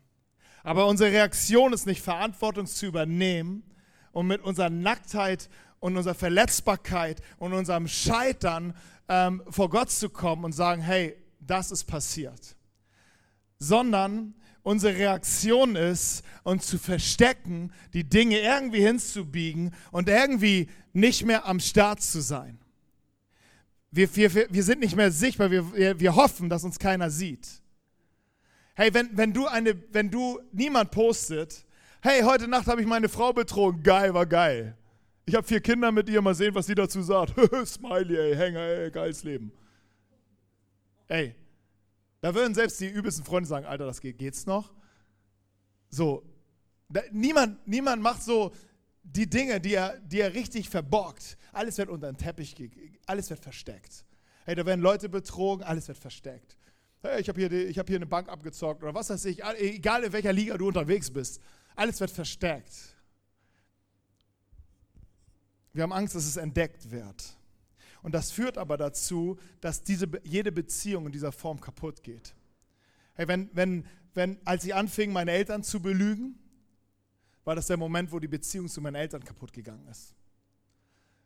[0.64, 3.64] Aber unsere Reaktion ist nicht, Verantwortung zu übernehmen
[4.14, 5.50] und mit unserer Nacktheit
[5.84, 8.74] und unserer Verletzbarkeit und unserem Scheitern
[9.10, 12.56] ähm, vor Gott zu kommen und sagen, hey, das ist passiert.
[13.60, 21.46] Sondern unsere Reaktion ist, uns zu verstecken, die Dinge irgendwie hinzubiegen und irgendwie nicht mehr
[21.48, 22.60] am Start zu sein.
[23.92, 27.62] Wir, wir, wir sind nicht mehr sichtbar, wir, wir hoffen, dass uns keiner sieht.
[28.74, 31.66] Hey, wenn, wenn, du eine, wenn du niemand postet,
[32.02, 34.78] hey, heute Nacht habe ich meine Frau betrogen, geil, war geil.
[35.26, 37.34] Ich habe vier Kinder mit ihr, mal sehen, was sie dazu sagt.
[37.66, 39.54] Smiley, ey, Hänger, ey, geiles Leben.
[41.08, 41.34] Ey,
[42.20, 44.74] da würden selbst die übelsten Freunde sagen, Alter, das geht, geht's noch?
[45.90, 46.24] So,
[46.90, 48.52] da, niemand, niemand macht so
[49.04, 51.38] die Dinge, die er, die er richtig verborgt.
[51.54, 52.56] Alles wird unter den Teppich,
[53.06, 54.06] alles wird versteckt.
[54.46, 56.58] Hey, da werden Leute betrogen, alles wird versteckt.
[57.02, 60.12] hey, ich habe hier, hab hier eine Bank abgezockt oder was weiß ich, egal in
[60.12, 61.42] welcher Liga du unterwegs bist,
[61.76, 62.93] alles wird verstärkt.
[65.74, 67.36] Wir haben Angst, dass es entdeckt wird.
[68.04, 72.36] Und das führt aber dazu, dass diese, jede Beziehung in dieser Form kaputt geht.
[73.16, 76.38] Hey, wenn, wenn, wenn, als ich anfing, meine Eltern zu belügen,
[77.44, 80.14] war das der Moment, wo die Beziehung zu meinen Eltern kaputt gegangen ist.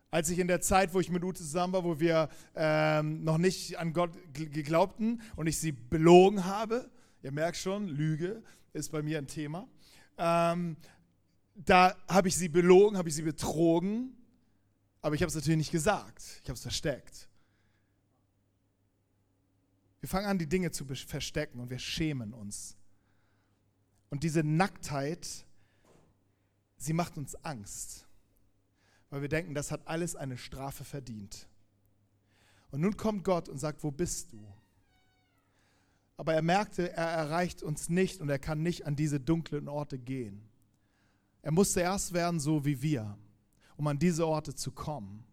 [0.09, 3.37] Als ich in der Zeit, wo ich mit Ute zusammen war, wo wir ähm, noch
[3.37, 6.89] nicht an Gott geglaubten und ich sie belogen habe,
[7.23, 9.67] ihr merkt schon, Lüge ist bei mir ein Thema,
[10.17, 10.77] ähm,
[11.55, 14.15] da habe ich sie belogen, habe ich sie betrogen,
[15.07, 17.27] aber ich habe es natürlich nicht gesagt, ich habe es versteckt.
[19.99, 22.77] Wir fangen an, die Dinge zu verstecken und wir schämen uns.
[24.09, 25.45] Und diese Nacktheit,
[26.77, 28.07] sie macht uns Angst
[29.09, 31.47] weil wir denken, das hat alles eine Strafe verdient.
[32.71, 34.53] Und nun kommt Gott und sagt, wo bist du?
[36.17, 39.97] Aber er merkte, er erreicht uns nicht und er kann nicht an diese dunklen Orte
[39.97, 40.41] gehen.
[41.41, 43.17] Er musste erst werden so wie wir,
[43.77, 45.23] um an diese Orte zu kommen.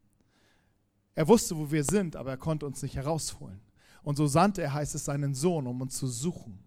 [1.14, 3.61] Er wusste, wo wir sind, aber er konnte uns nicht herausholen.
[4.02, 6.59] Und so sandte er, heißt es, seinen Sohn, um uns zu suchen.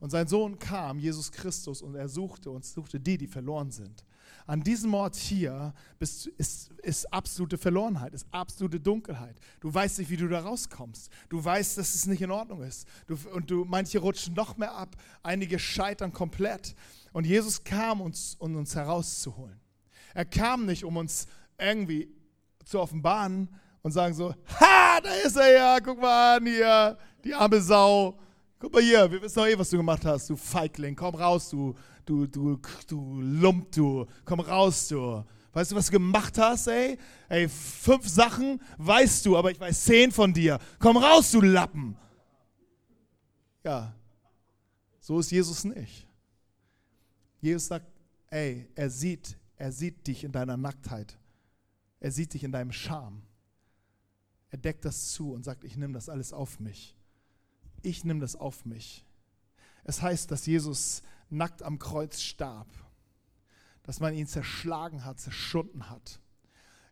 [0.00, 4.04] Und sein Sohn kam, Jesus Christus, und er suchte uns, suchte die, die verloren sind.
[4.46, 9.38] An diesem Ort hier bist, ist, ist absolute Verlorenheit, ist absolute Dunkelheit.
[9.60, 11.10] Du weißt nicht, wie du da rauskommst.
[11.28, 12.86] Du weißt, dass es nicht in Ordnung ist.
[13.06, 16.74] Du, und du, manche rutschen noch mehr ab, einige scheitern komplett.
[17.12, 19.58] Und Jesus kam, uns, um uns herauszuholen.
[20.16, 21.26] Er kam nicht, um uns
[21.58, 22.08] irgendwie
[22.64, 23.50] zu offenbaren
[23.82, 28.18] und sagen so, ha, da ist er ja, guck mal an hier, die arme Sau.
[28.58, 31.50] Guck mal hier, wir wissen doch eh, was du gemacht hast, du Feigling, komm raus,
[31.50, 31.74] du,
[32.06, 35.22] du, du, du Lump, du, komm raus, du.
[35.52, 36.98] Weißt du, was du gemacht hast, ey?
[37.28, 40.58] Ey, fünf Sachen weißt du, aber ich weiß zehn von dir.
[40.78, 41.94] Komm raus, du Lappen.
[43.62, 43.94] Ja,
[44.98, 46.08] so ist Jesus nicht.
[47.42, 47.86] Jesus sagt,
[48.30, 51.18] ey, er sieht, er sieht dich in deiner Nacktheit.
[52.00, 53.22] Er sieht dich in deinem Scham.
[54.50, 56.96] Er deckt das zu und sagt, ich nehme das alles auf mich.
[57.82, 59.04] Ich nehme das auf mich.
[59.84, 62.68] Es heißt, dass Jesus nackt am Kreuz starb,
[63.82, 66.20] dass man ihn zerschlagen hat, zerschunden hat.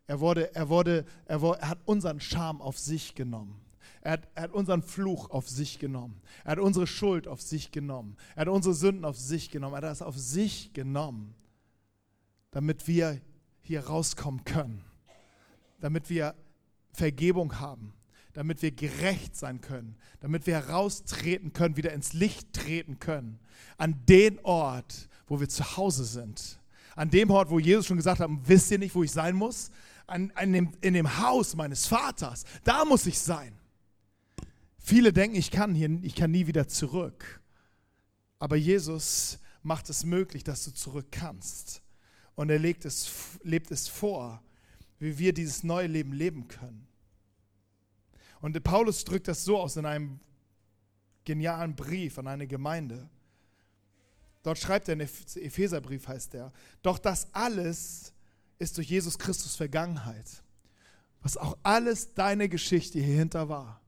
[0.07, 3.59] Er, wurde, er, wurde, er, wurde, er hat unseren Scham auf sich genommen.
[4.01, 6.21] Er hat, er hat, unseren Fluch auf sich genommen.
[6.43, 8.17] Er hat unsere Schuld auf sich genommen.
[8.35, 9.73] Er hat unsere Sünden auf sich genommen.
[9.73, 11.33] Er hat das auf sich genommen,
[12.55, 13.19] damit wir
[13.59, 14.81] hier rauskommen können.
[15.81, 16.33] Damit wir
[16.93, 17.93] Vergebung haben.
[18.31, 19.97] Damit wir gerecht sein können.
[20.21, 23.39] Damit wir heraustreten können, wieder ins Licht treten können
[23.75, 26.57] an den Ort, wo wir zu Hause sind.
[26.95, 29.69] An dem Ort, wo Jesus schon gesagt hat, wisst ihr nicht, wo ich sein muss?
[30.07, 32.45] An, an dem, in dem Haus meines Vaters.
[32.63, 33.51] Da muss ich sein.
[34.77, 37.41] Viele denken, ich kann hier, ich kann nie wieder zurück.
[38.39, 41.81] Aber Jesus macht es möglich, dass du zurück kannst.
[42.35, 43.09] Und er legt es,
[43.43, 44.41] lebt es vor,
[44.99, 46.87] wie wir dieses neue Leben leben können.
[48.41, 50.19] Und Paulus drückt das so aus in einem
[51.23, 53.09] genialen Brief an eine Gemeinde.
[54.43, 58.13] Dort schreibt er, in Epheserbrief heißt der, doch das alles
[58.59, 60.43] ist durch Jesus Christus Vergangenheit.
[61.21, 63.81] Was auch alles deine Geschichte hierhinter war.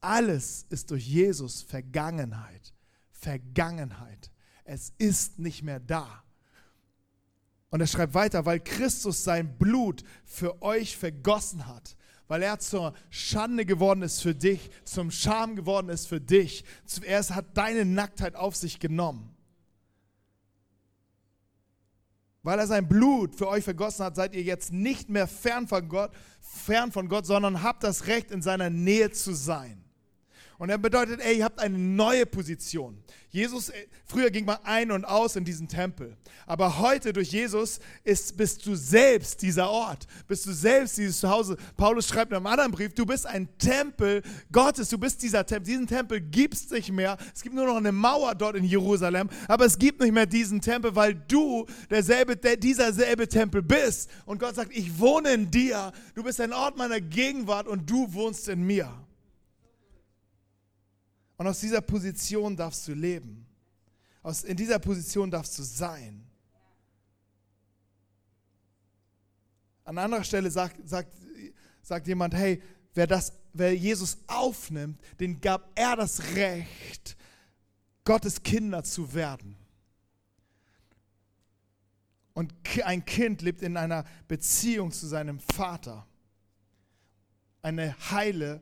[0.00, 2.74] Alles ist durch Jesus Vergangenheit.
[3.10, 4.30] Vergangenheit.
[4.64, 6.22] Es ist nicht mehr da.
[7.70, 12.94] Und er schreibt weiter, weil Christus sein Blut für euch vergossen hat, weil er zur
[13.10, 16.64] Schande geworden ist für dich, zum Scham geworden ist für dich.
[16.86, 19.34] Zuerst hat deine Nacktheit auf sich genommen.
[22.42, 25.86] Weil er sein Blut für euch vergossen hat, seid ihr jetzt nicht mehr fern von
[25.88, 29.84] Gott, fern von Gott, sondern habt das Recht, in seiner Nähe zu sein.
[30.58, 33.00] Und er bedeutet, ey, ihr habt eine neue Position.
[33.30, 36.16] Jesus, äh, früher ging man ein und aus in diesen Tempel.
[36.46, 40.08] Aber heute durch Jesus ist, bist du selbst dieser Ort.
[40.26, 41.56] Bist du selbst dieses Zuhause.
[41.76, 44.88] Paulus schreibt in einem anderen Brief, du bist ein Tempel Gottes.
[44.88, 45.66] Du bist dieser Tempel.
[45.66, 47.16] Diesen Tempel gibt es nicht mehr.
[47.32, 49.28] Es gibt nur noch eine Mauer dort in Jerusalem.
[49.46, 54.10] Aber es gibt nicht mehr diesen Tempel, weil du derselbe, der, dieser selbe Tempel bist.
[54.26, 55.92] Und Gott sagt, ich wohne in dir.
[56.16, 58.92] Du bist ein Ort meiner Gegenwart und du wohnst in mir.
[61.38, 63.46] Und aus dieser Position darfst du leben.
[64.22, 66.28] Aus, in dieser Position darfst du sein.
[69.84, 71.14] An anderer Stelle sagt, sagt,
[71.80, 72.60] sagt jemand, hey,
[72.92, 77.16] wer, das, wer Jesus aufnimmt, den gab er das Recht,
[78.04, 79.56] Gottes Kinder zu werden.
[82.34, 82.52] Und
[82.84, 86.06] ein Kind lebt in einer Beziehung zu seinem Vater.
[87.62, 88.60] Eine heile,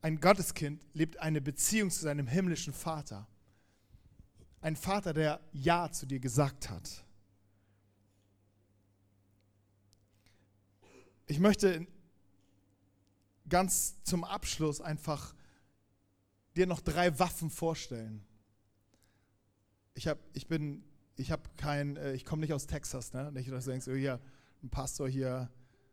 [0.00, 3.26] Ein Gotteskind lebt eine Beziehung zu seinem himmlischen Vater.
[4.60, 7.04] Ein Vater, der Ja zu dir gesagt hat.
[11.26, 11.86] Ich möchte
[13.48, 15.34] ganz zum Abschluss einfach
[16.56, 18.24] dir noch drei Waffen vorstellen.
[19.94, 20.84] Ich habe, ich bin,
[21.16, 23.32] ich habe kein, äh, ich komme nicht aus Texas, ne?
[23.32, 24.20] Nicht, dass du denkst, oh, hier
[24.62, 25.50] ein Pastor hier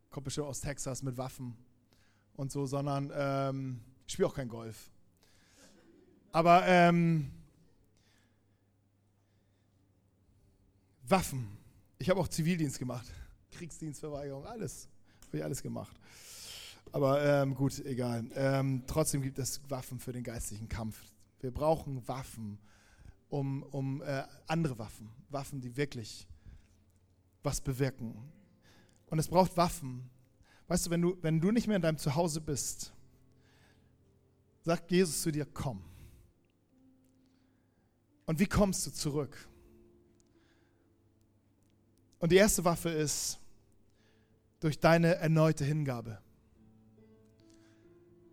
[0.09, 1.57] kommt bestimmt aus Texas mit Waffen
[2.35, 4.89] und so, sondern ähm, ich spiele auch kein Golf.
[6.31, 7.31] Aber ähm,
[11.07, 11.47] Waffen.
[11.97, 13.05] Ich habe auch Zivildienst gemacht.
[13.51, 14.89] Kriegsdienstverweigerung, alles.
[15.27, 15.95] Habe ich alles gemacht.
[16.91, 18.25] Aber ähm, gut, egal.
[18.35, 20.99] Ähm, trotzdem gibt es Waffen für den geistlichen Kampf.
[21.39, 22.57] Wir brauchen Waffen,
[23.29, 25.09] um, um äh, andere Waffen.
[25.29, 26.27] Waffen, die wirklich
[27.43, 28.15] was bewirken.
[29.07, 30.09] Und es braucht Waffen.
[30.67, 32.94] Weißt du, wenn du, wenn du nicht mehr in deinem Zuhause bist,
[34.65, 35.83] sagt Jesus zu dir, komm.
[38.25, 39.37] Und wie kommst du zurück?
[42.17, 43.39] Und die erste Waffe ist
[44.59, 46.19] durch deine erneute Hingabe.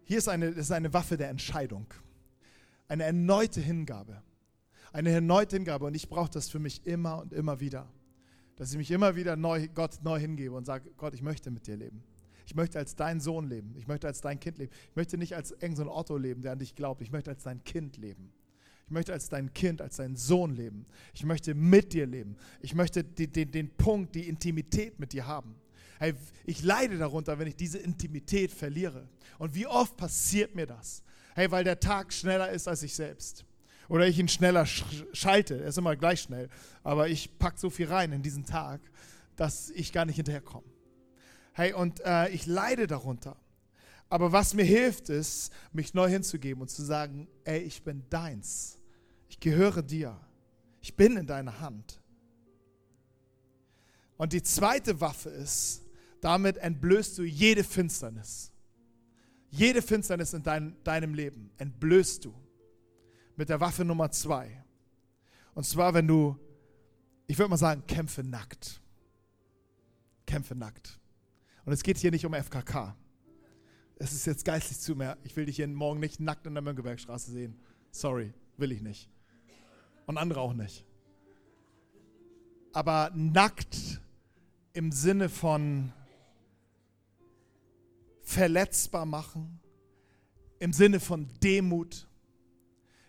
[0.05, 1.87] Hier ist eine, ist eine Waffe der Entscheidung.
[2.89, 4.23] Eine erneute Hingabe.
[4.93, 5.85] Eine erneute Hingabe.
[5.85, 7.87] Und ich brauche das für mich immer und immer wieder.
[8.57, 11.67] Dass ich mich immer wieder neu, Gott neu hingebe und sage, Gott, ich möchte mit
[11.67, 12.03] dir leben.
[12.47, 13.75] Ich möchte als dein Sohn leben.
[13.79, 14.73] Ich möchte als dein Kind leben.
[14.91, 17.01] Ich möchte nicht als irgendein so Otto leben, der an dich glaubt.
[17.03, 18.33] Ich möchte als dein Kind leben.
[18.87, 20.87] Ich möchte als dein Kind, als dein Sohn leben.
[21.15, 22.37] Ich möchte mit dir leben.
[22.61, 25.55] Ich möchte die, den, den Punkt, die Intimität mit dir haben.
[25.99, 29.09] Hey, ich leide darunter, wenn ich diese Intimität verliere.
[29.39, 31.03] Und wie oft passiert mir das?
[31.35, 33.45] Hey, weil der Tag schneller ist als ich selbst.
[33.89, 35.61] Oder ich ihn schneller sch schalte.
[35.61, 36.49] Er ist immer gleich schnell.
[36.83, 38.81] Aber ich packe so viel rein in diesen Tag,
[39.37, 40.72] dass ich gar nicht hinterherkomme.
[41.53, 43.37] Hey, und äh, ich leide darunter.
[44.09, 48.79] Aber was mir hilft, ist, mich neu hinzugeben und zu sagen, ey, ich bin deins.
[49.29, 50.19] Ich gehöre dir.
[50.81, 52.01] Ich bin in deiner Hand.
[54.19, 55.83] Und die zweite Waffe ist,
[56.21, 58.53] damit entblößt du jede Finsternis.
[59.51, 62.35] Jede Finsternis in dein, deinem Leben entblößt du
[63.37, 64.65] mit der Waffe Nummer zwei.
[65.55, 66.39] Und zwar, wenn du,
[67.27, 68.81] ich würde mal sagen, kämpfe nackt.
[70.27, 70.99] Kämpfe nackt.
[71.65, 72.97] Und es geht hier nicht um FKK.
[73.97, 75.17] Es ist jetzt geistlich zu mehr.
[75.23, 77.57] Ich will dich hier morgen nicht nackt in der Mönckebergstraße sehen.
[77.93, 79.09] Sorry, will ich nicht.
[80.07, 80.85] Und andere auch nicht.
[82.73, 84.01] Aber nackt
[84.73, 85.93] im Sinne von
[88.23, 89.61] verletzbar machen,
[90.59, 92.09] im Sinne von Demut,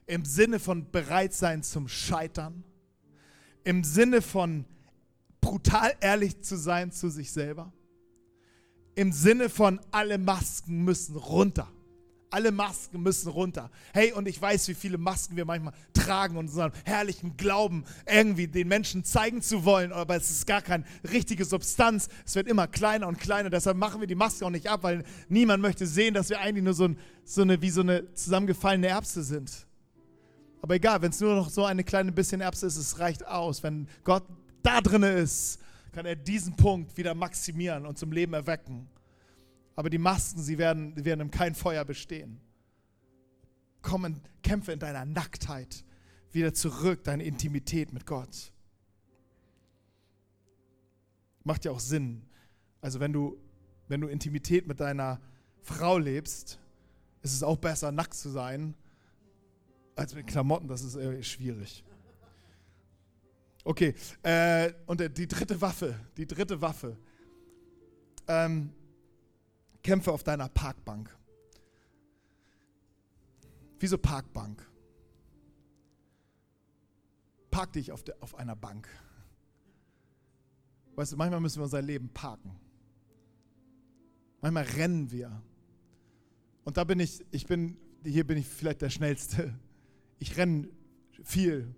[0.06, 2.64] im Sinne von Bereitsein zum Scheitern,
[3.64, 4.66] im Sinne von
[5.40, 7.72] brutal ehrlich zu sein zu sich selber
[8.96, 11.68] im Sinne von alle Masken müssen runter.
[12.30, 13.70] Alle Masken müssen runter.
[13.94, 18.48] Hey, und ich weiß, wie viele Masken wir manchmal tragen und unseren herrlichen Glauben irgendwie
[18.48, 22.10] den Menschen zeigen zu wollen, aber es ist gar keine richtige Substanz.
[22.26, 23.52] Es wird immer kleiner und kleiner.
[23.52, 26.64] Deshalb machen wir die Maske auch nicht ab, weil niemand möchte sehen, dass wir eigentlich
[26.64, 29.68] nur so, ein, so eine, wie so eine zusammengefallene Erbse sind.
[30.64, 33.62] Aber egal, wenn es nur noch so eine kleine bisschen Erbse ist, es reicht aus.
[33.62, 34.24] Wenn Gott
[34.64, 35.60] da drin ist,
[35.94, 38.90] kann er diesen Punkt wieder maximieren und zum Leben erwecken.
[39.76, 42.42] Aber die Masken, sie werden, werden im kein Feuer bestehen.
[43.82, 45.86] Komm und kämpfe in deiner Nacktheit
[46.32, 48.52] wieder zurück, deine Intimität mit Gott.
[51.44, 52.24] Macht ja auch Sinn.
[52.82, 53.38] Also wenn du,
[53.88, 55.22] wenn du Intimität mit deiner
[55.62, 56.60] Frau lebst,
[57.22, 58.74] ist es auch besser, nackt zu sein,
[59.96, 60.68] als mit Klamotten.
[60.68, 61.84] Das ist schwierig.
[63.66, 66.98] Okay, äh, und die dritte Waffe, die dritte Waffe.
[68.28, 68.74] Ähm,
[69.82, 71.16] kämpfe auf deiner Parkbank.
[73.80, 74.66] Wieso Parkbank?
[77.52, 78.88] Park dich auf, de, auf einer Bank.
[80.96, 82.56] Weißt du, manchmal müssen wir unser Leben parken.
[84.42, 85.42] Manchmal rennen wir.
[86.64, 89.54] Und da bin ich, ich bin, hier bin ich vielleicht der Schnellste.
[90.20, 90.70] Ich renne
[91.24, 91.76] viel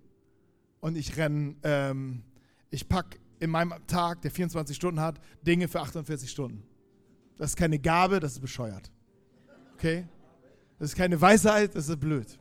[0.86, 2.22] und ich renne, ähm,
[2.70, 6.62] ich packe in meinem Tag, der 24 Stunden hat, Dinge für 48 Stunden.
[7.36, 8.92] Das ist keine Gabe, das ist bescheuert.
[9.74, 10.06] Okay?
[10.78, 12.38] Das ist keine Weisheit, das ist blöd.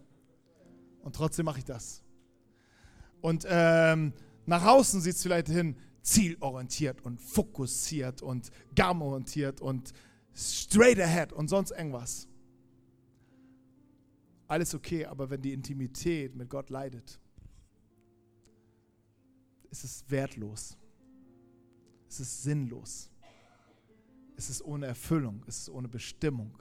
[1.01, 2.03] Und trotzdem mache ich das.
[3.19, 4.13] Und ähm,
[4.45, 9.91] nach außen sieht es vielleicht hin zielorientiert und fokussiert und gamorientiert und
[10.35, 12.27] straight ahead und sonst irgendwas.
[14.47, 17.19] Alles okay, aber wenn die Intimität mit Gott leidet,
[19.83, 20.77] ist es wertlos.
[22.07, 23.09] Es ist sinnlos.
[24.37, 25.43] Es ist ohne Erfüllung.
[25.47, 26.57] Es ist ohne Bestimmung.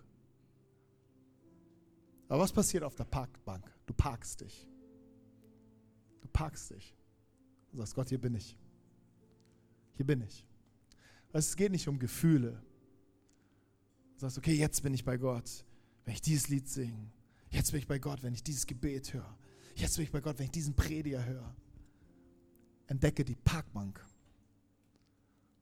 [2.28, 3.70] Aber was passiert auf der Parkbank?
[3.86, 4.68] Du parkst dich.
[6.20, 6.96] Du parkst dich.
[7.70, 8.56] Du sagst, Gott, hier bin ich.
[9.96, 10.46] Hier bin ich.
[11.32, 12.62] Es geht nicht um Gefühle.
[14.14, 15.64] Du sagst, okay, jetzt bin ich bei Gott,
[16.04, 17.12] wenn ich dieses Lied singe.
[17.50, 19.38] Jetzt bin ich bei Gott, wenn ich dieses Gebet höre.
[19.74, 21.54] Jetzt bin ich bei Gott, wenn ich diesen Prediger höre.
[22.86, 24.04] Entdecke die Parkbank.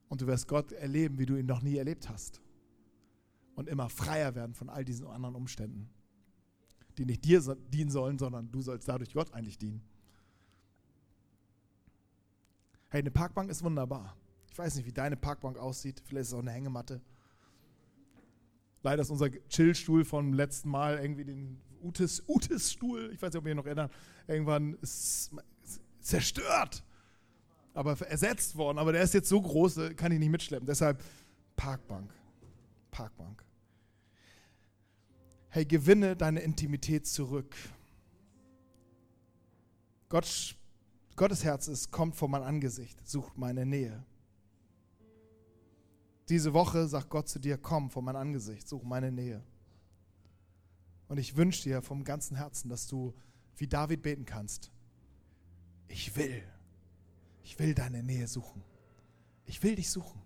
[0.08, 2.40] Und du wirst Gott erleben, wie du ihn noch nie erlebt hast.
[3.54, 5.88] Und immer freier werden von all diesen anderen Umständen,
[6.98, 7.40] die nicht dir
[7.72, 9.82] dienen sollen, sondern du sollst dadurch Gott eigentlich dienen.
[12.88, 14.16] Hey, eine Parkbank ist wunderbar.
[14.50, 16.02] Ich weiß nicht, wie deine Parkbank aussieht.
[16.04, 17.00] Vielleicht ist es auch eine Hängematte.
[18.82, 23.40] Leider ist unser Chillstuhl vom letzten Mal irgendwie den Utes, Utes Stuhl, ich weiß nicht,
[23.40, 23.90] ob ihr noch erinnern,
[24.26, 25.30] irgendwann ist
[26.00, 26.84] zerstört.
[27.74, 28.78] Aber ersetzt worden.
[28.78, 30.66] Aber der ist jetzt so groß, kann ich nicht mitschleppen.
[30.66, 31.02] Deshalb
[31.56, 32.12] Parkbank.
[32.90, 33.44] Parkbank.
[35.48, 37.54] Hey, gewinne deine Intimität zurück.
[40.08, 40.56] Gott,
[41.16, 44.04] Gottes Herz ist, kommt vor mein Angesicht, sucht meine Nähe.
[46.28, 49.42] Diese Woche sagt Gott zu dir, komm vor mein Angesicht, such meine Nähe.
[51.08, 53.14] Und ich wünsche dir vom ganzen Herzen, dass du
[53.56, 54.70] wie David beten kannst.
[55.88, 56.42] Ich will,
[57.43, 58.62] ich will deine Nähe suchen.
[59.47, 60.20] Ich will dich suchen.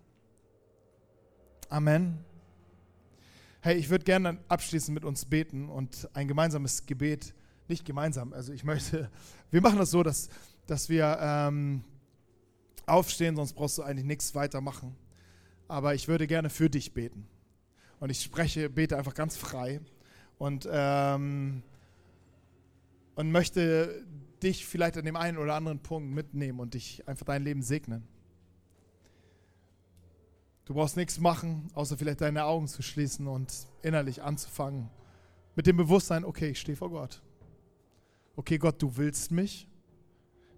[1.69, 2.23] Amen.
[3.61, 7.33] Hey, ich würde gerne abschließend mit uns beten und ein gemeinsames Gebet,
[7.67, 9.11] nicht gemeinsam, also ich möchte,
[9.51, 10.29] wir machen das so, dass,
[10.67, 11.83] dass wir ähm,
[12.85, 14.95] aufstehen, sonst brauchst du eigentlich nichts weitermachen
[15.67, 17.27] aber ich würde gerne für dich beten.
[17.99, 19.81] Und ich spreche, bete einfach ganz frei
[20.37, 21.63] und, ähm,
[23.15, 24.05] und möchte
[24.43, 28.07] dich vielleicht an dem einen oder anderen Punkt mitnehmen und dich einfach dein Leben segnen.
[30.65, 34.89] Du brauchst nichts machen, außer vielleicht deine Augen zu schließen und innerlich anzufangen.
[35.55, 37.21] Mit dem Bewusstsein, okay, ich stehe vor Gott.
[38.35, 39.67] Okay, Gott, du willst mich.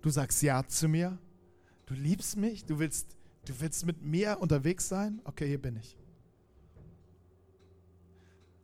[0.02, 1.18] Du sagst Ja zu mir.
[1.86, 2.66] Du liebst mich.
[2.66, 3.20] Du willst
[3.50, 5.22] Du willst mit mir unterwegs sein?
[5.24, 5.98] Okay, hier bin ich.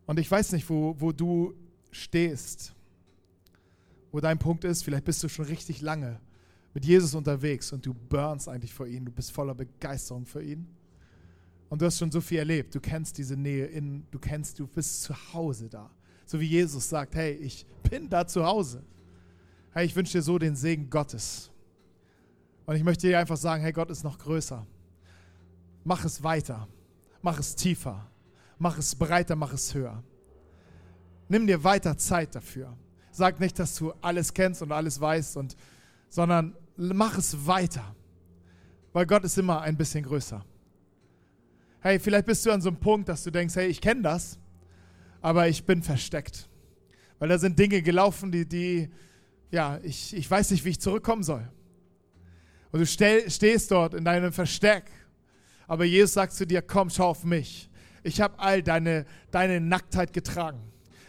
[0.05, 1.55] Und ich weiß nicht, wo, wo du
[1.89, 2.75] stehst,
[4.15, 4.83] wo dein Punkt ist.
[4.83, 6.19] Vielleicht bist du schon richtig lange
[6.73, 9.05] mit Jesus unterwegs und du burnst eigentlich vor ihm.
[9.05, 10.67] Du bist voller Begeisterung für ihn.
[11.69, 12.73] Und du hast schon so viel erlebt.
[12.73, 15.89] Du kennst diese Nähe in, du kennst, du bist zu Hause da.
[16.25, 18.83] So wie Jesus sagt, hey, ich bin da zu Hause.
[19.71, 21.51] Hey, ich wünsche dir so den Segen Gottes.
[22.65, 24.65] Und ich möchte dir einfach sagen, hey, Gott ist noch größer
[25.85, 26.67] mach es weiter,
[27.21, 28.11] mach es tiefer,
[28.57, 30.03] mach es breiter, mach es höher.
[31.29, 32.75] Nimm dir weiter Zeit dafür.
[33.15, 35.55] Sag nicht, dass du alles kennst und alles weißt, und,
[36.09, 37.95] sondern mach es weiter,
[38.93, 40.43] weil Gott ist immer ein bisschen größer.
[41.79, 44.39] Hey, vielleicht bist du an so einem Punkt, dass du denkst, hey, ich kenne das,
[45.21, 46.49] aber ich bin versteckt.
[47.19, 48.89] Weil da sind Dinge gelaufen, die, die
[49.51, 51.47] ja, ich, ich weiß nicht, wie ich zurückkommen soll.
[52.71, 54.91] Und du stell, stehst dort in deinem Versteck
[55.67, 57.69] aber Jesus sagt zu dir, komm, schau auf mich.
[58.03, 60.59] Ich habe all deine, deine Nacktheit getragen.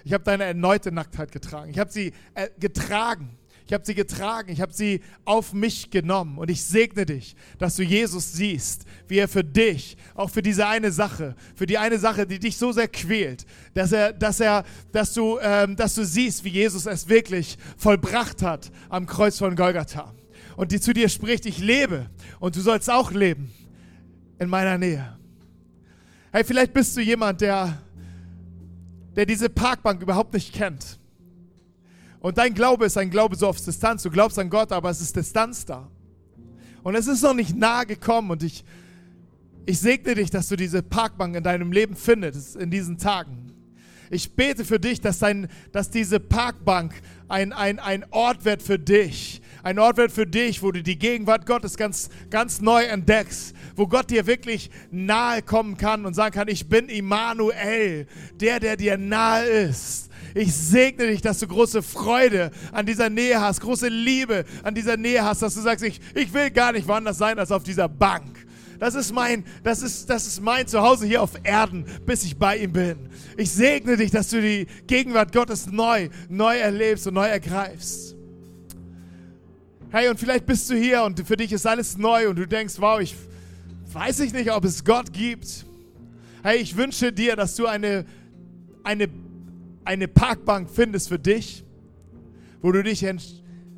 [0.06, 1.68] Ich habe deine erneute Nacktheit getragen.
[1.68, 3.36] Ich habe sie äh, getragen.
[3.66, 4.52] Ich habe sie getragen.
[4.52, 6.38] Ich habe sie auf mich genommen.
[6.38, 10.64] Und ich segne dich, dass du Jesus siehst, wie er für dich, auch für diese
[10.64, 14.62] eine Sache, für die eine Sache, die dich so sehr quält, dass er, dass er,
[14.92, 19.56] dass du, ähm, dass du siehst, wie Jesus es wirklich vollbracht hat am Kreuz von
[19.56, 20.14] Golgatha.
[20.56, 23.52] Und die zu dir spricht, ich lebe und du sollst auch leben
[24.38, 25.18] in meiner Nähe.
[26.30, 27.82] Hey, vielleicht bist du jemand, der,
[29.16, 30.98] der diese Parkbank überhaupt nicht kennt.
[32.20, 34.02] Und dein Glaube ist ein Glaube so auf Distanz.
[34.02, 35.88] Du glaubst an Gott, aber es ist Distanz da.
[36.82, 38.30] Und es ist noch nicht nahe gekommen.
[38.30, 38.64] Und ich,
[39.64, 43.52] ich segne dich, dass du diese Parkbank in deinem Leben findest in diesen Tagen.
[44.10, 46.94] Ich bete für dich, dass, dein, dass diese Parkbank
[47.28, 49.40] ein, ein, ein Ort wird für dich.
[49.66, 53.52] Ein Ort wird für dich, wo du die Gegenwart Gottes ganz, ganz neu entdeckst.
[53.74, 58.76] Wo Gott dir wirklich nahe kommen kann und sagen kann, ich bin Immanuel, der, der
[58.76, 60.08] dir nahe ist.
[60.36, 64.96] Ich segne dich, dass du große Freude an dieser Nähe hast, große Liebe an dieser
[64.96, 67.88] Nähe hast, dass du sagst, ich, ich will gar nicht woanders sein als auf dieser
[67.88, 68.46] Bank.
[68.78, 72.56] Das ist mein, das ist, das ist mein Zuhause hier auf Erden, bis ich bei
[72.58, 73.08] ihm bin.
[73.36, 78.15] Ich segne dich, dass du die Gegenwart Gottes neu, neu erlebst und neu ergreifst.
[79.90, 82.74] Hey, und vielleicht bist du hier und für dich ist alles neu und du denkst,
[82.78, 83.14] wow, ich
[83.92, 85.64] weiß ich nicht, ob es Gott gibt.
[86.42, 88.04] Hey, ich wünsche dir, dass du eine,
[88.82, 89.08] eine,
[89.84, 91.64] eine Parkbank findest für dich,
[92.60, 93.06] wo du dich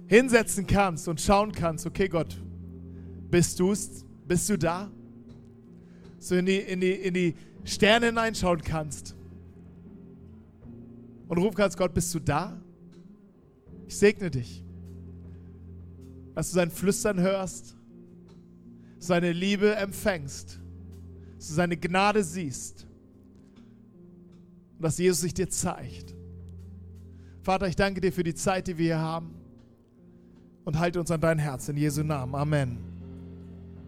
[0.06, 2.36] hinsetzen kannst und schauen kannst, okay Gott,
[3.30, 3.74] bist du?
[4.26, 4.90] Bist du da?
[6.18, 7.34] So in die, in die, in die
[7.64, 9.14] Sterne hineinschauen kannst.
[11.28, 12.58] und rufen kannst, Gott, bist du da?
[13.86, 14.64] Ich segne dich.
[16.38, 17.74] Dass du sein Flüstern hörst,
[19.00, 20.60] seine Liebe empfängst,
[21.36, 22.86] dass du seine Gnade siehst
[24.76, 26.14] und dass Jesus sich dir zeigt.
[27.42, 29.34] Vater, ich danke dir für die Zeit, die wir hier haben
[30.64, 32.36] und halte uns an dein Herz in Jesu Namen.
[32.36, 32.78] Amen.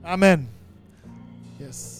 [0.02, 0.48] Amen.
[1.60, 1.99] Yes.